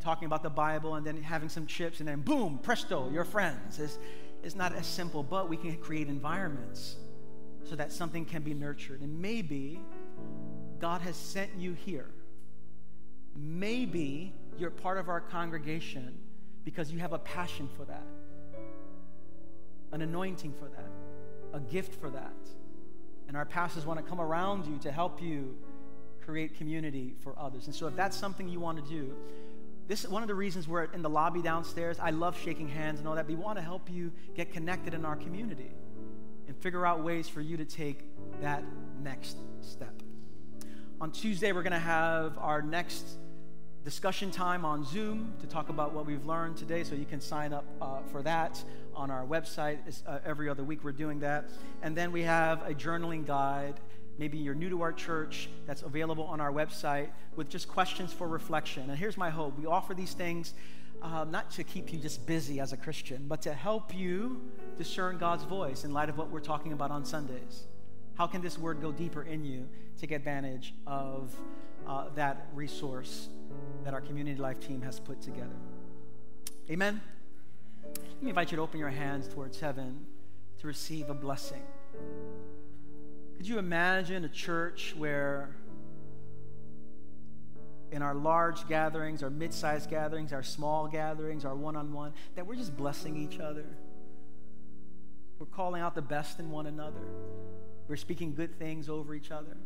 [0.00, 3.78] talking about the Bible and then having some chips and then boom, presto, you're friends.
[3.78, 3.96] It's,
[4.42, 6.96] it's not as simple, but we can create environments
[7.68, 9.00] so that something can be nurtured.
[9.00, 9.80] And maybe
[10.78, 12.08] God has sent you here.
[13.34, 16.18] Maybe you're part of our congregation
[16.64, 18.06] because you have a passion for that,
[19.92, 20.90] an anointing for that,
[21.52, 22.32] a gift for that.
[23.28, 25.56] And our pastors want to come around you to help you
[26.24, 27.66] create community for others.
[27.66, 29.14] And so, if that's something you want to do,
[29.88, 31.98] this is one of the reasons we're in the lobby downstairs.
[32.00, 33.26] I love shaking hands and all that.
[33.26, 35.70] We want to help you get connected in our community
[36.46, 38.04] and figure out ways for you to take
[38.40, 38.62] that
[39.02, 40.02] next step.
[41.00, 43.18] On Tuesday, we're going to have our next
[43.84, 47.52] discussion time on Zoom to talk about what we've learned today, so you can sign
[47.52, 48.62] up uh, for that
[48.94, 49.78] on our website.
[50.06, 51.50] Uh, every other week, we're doing that.
[51.82, 53.78] And then we have a journaling guide.
[54.18, 58.26] Maybe you're new to our church, that's available on our website with just questions for
[58.26, 58.88] reflection.
[58.88, 60.54] And here's my hope we offer these things
[61.02, 64.40] uh, not to keep you just busy as a Christian, but to help you
[64.76, 67.64] discern God's voice in light of what we're talking about on Sundays.
[68.14, 69.66] How can this word go deeper in you?
[69.98, 71.34] take advantage of
[71.86, 73.28] uh, that resource
[73.84, 75.56] that our community life team has put together.
[76.70, 77.00] Amen.
[77.84, 80.04] Let me invite you to open your hands towards heaven
[80.60, 81.62] to receive a blessing.
[83.36, 85.56] Could you imagine a church where,
[87.92, 92.12] in our large gatherings, our mid sized gatherings, our small gatherings, our one on one,
[92.34, 93.66] that we're just blessing each other?
[95.38, 97.00] We're calling out the best in one another.
[97.88, 99.56] We're speaking good things over each other.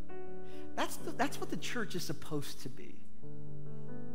[0.75, 2.95] That's, the, that's what the church is supposed to be.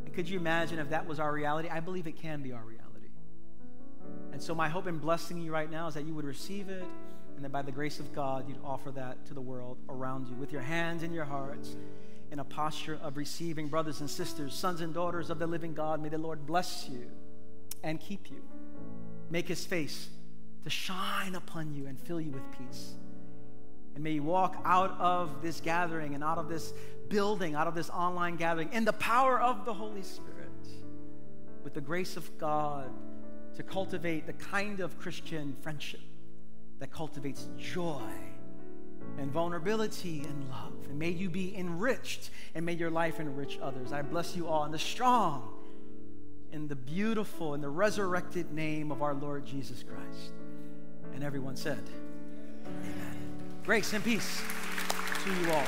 [0.05, 1.69] And could you imagine if that was our reality?
[1.69, 2.87] I believe it can be our reality.
[4.31, 6.85] And so, my hope in blessing you right now is that you would receive it,
[7.35, 10.35] and that by the grace of God, you'd offer that to the world around you
[10.35, 11.75] with your hands and your hearts
[12.31, 13.67] in a posture of receiving.
[13.67, 17.09] Brothers and sisters, sons and daughters of the living God, may the Lord bless you
[17.83, 18.41] and keep you.
[19.29, 20.09] Make his face
[20.63, 22.93] to shine upon you and fill you with peace.
[23.95, 26.73] And may you walk out of this gathering and out of this
[27.09, 30.35] building, out of this online gathering, in the power of the Holy Spirit,
[31.63, 32.89] with the grace of God
[33.55, 36.01] to cultivate the kind of Christian friendship
[36.79, 38.03] that cultivates joy
[39.17, 40.73] and vulnerability and love.
[40.89, 43.91] And may you be enriched and may your life enrich others.
[43.91, 45.53] I bless you all in the strong,
[46.51, 50.33] in the beautiful, in the resurrected name of our Lord Jesus Christ.
[51.13, 51.83] And everyone said,
[52.65, 53.17] Amen.
[53.63, 54.41] Grace and peace
[55.23, 55.65] to you all.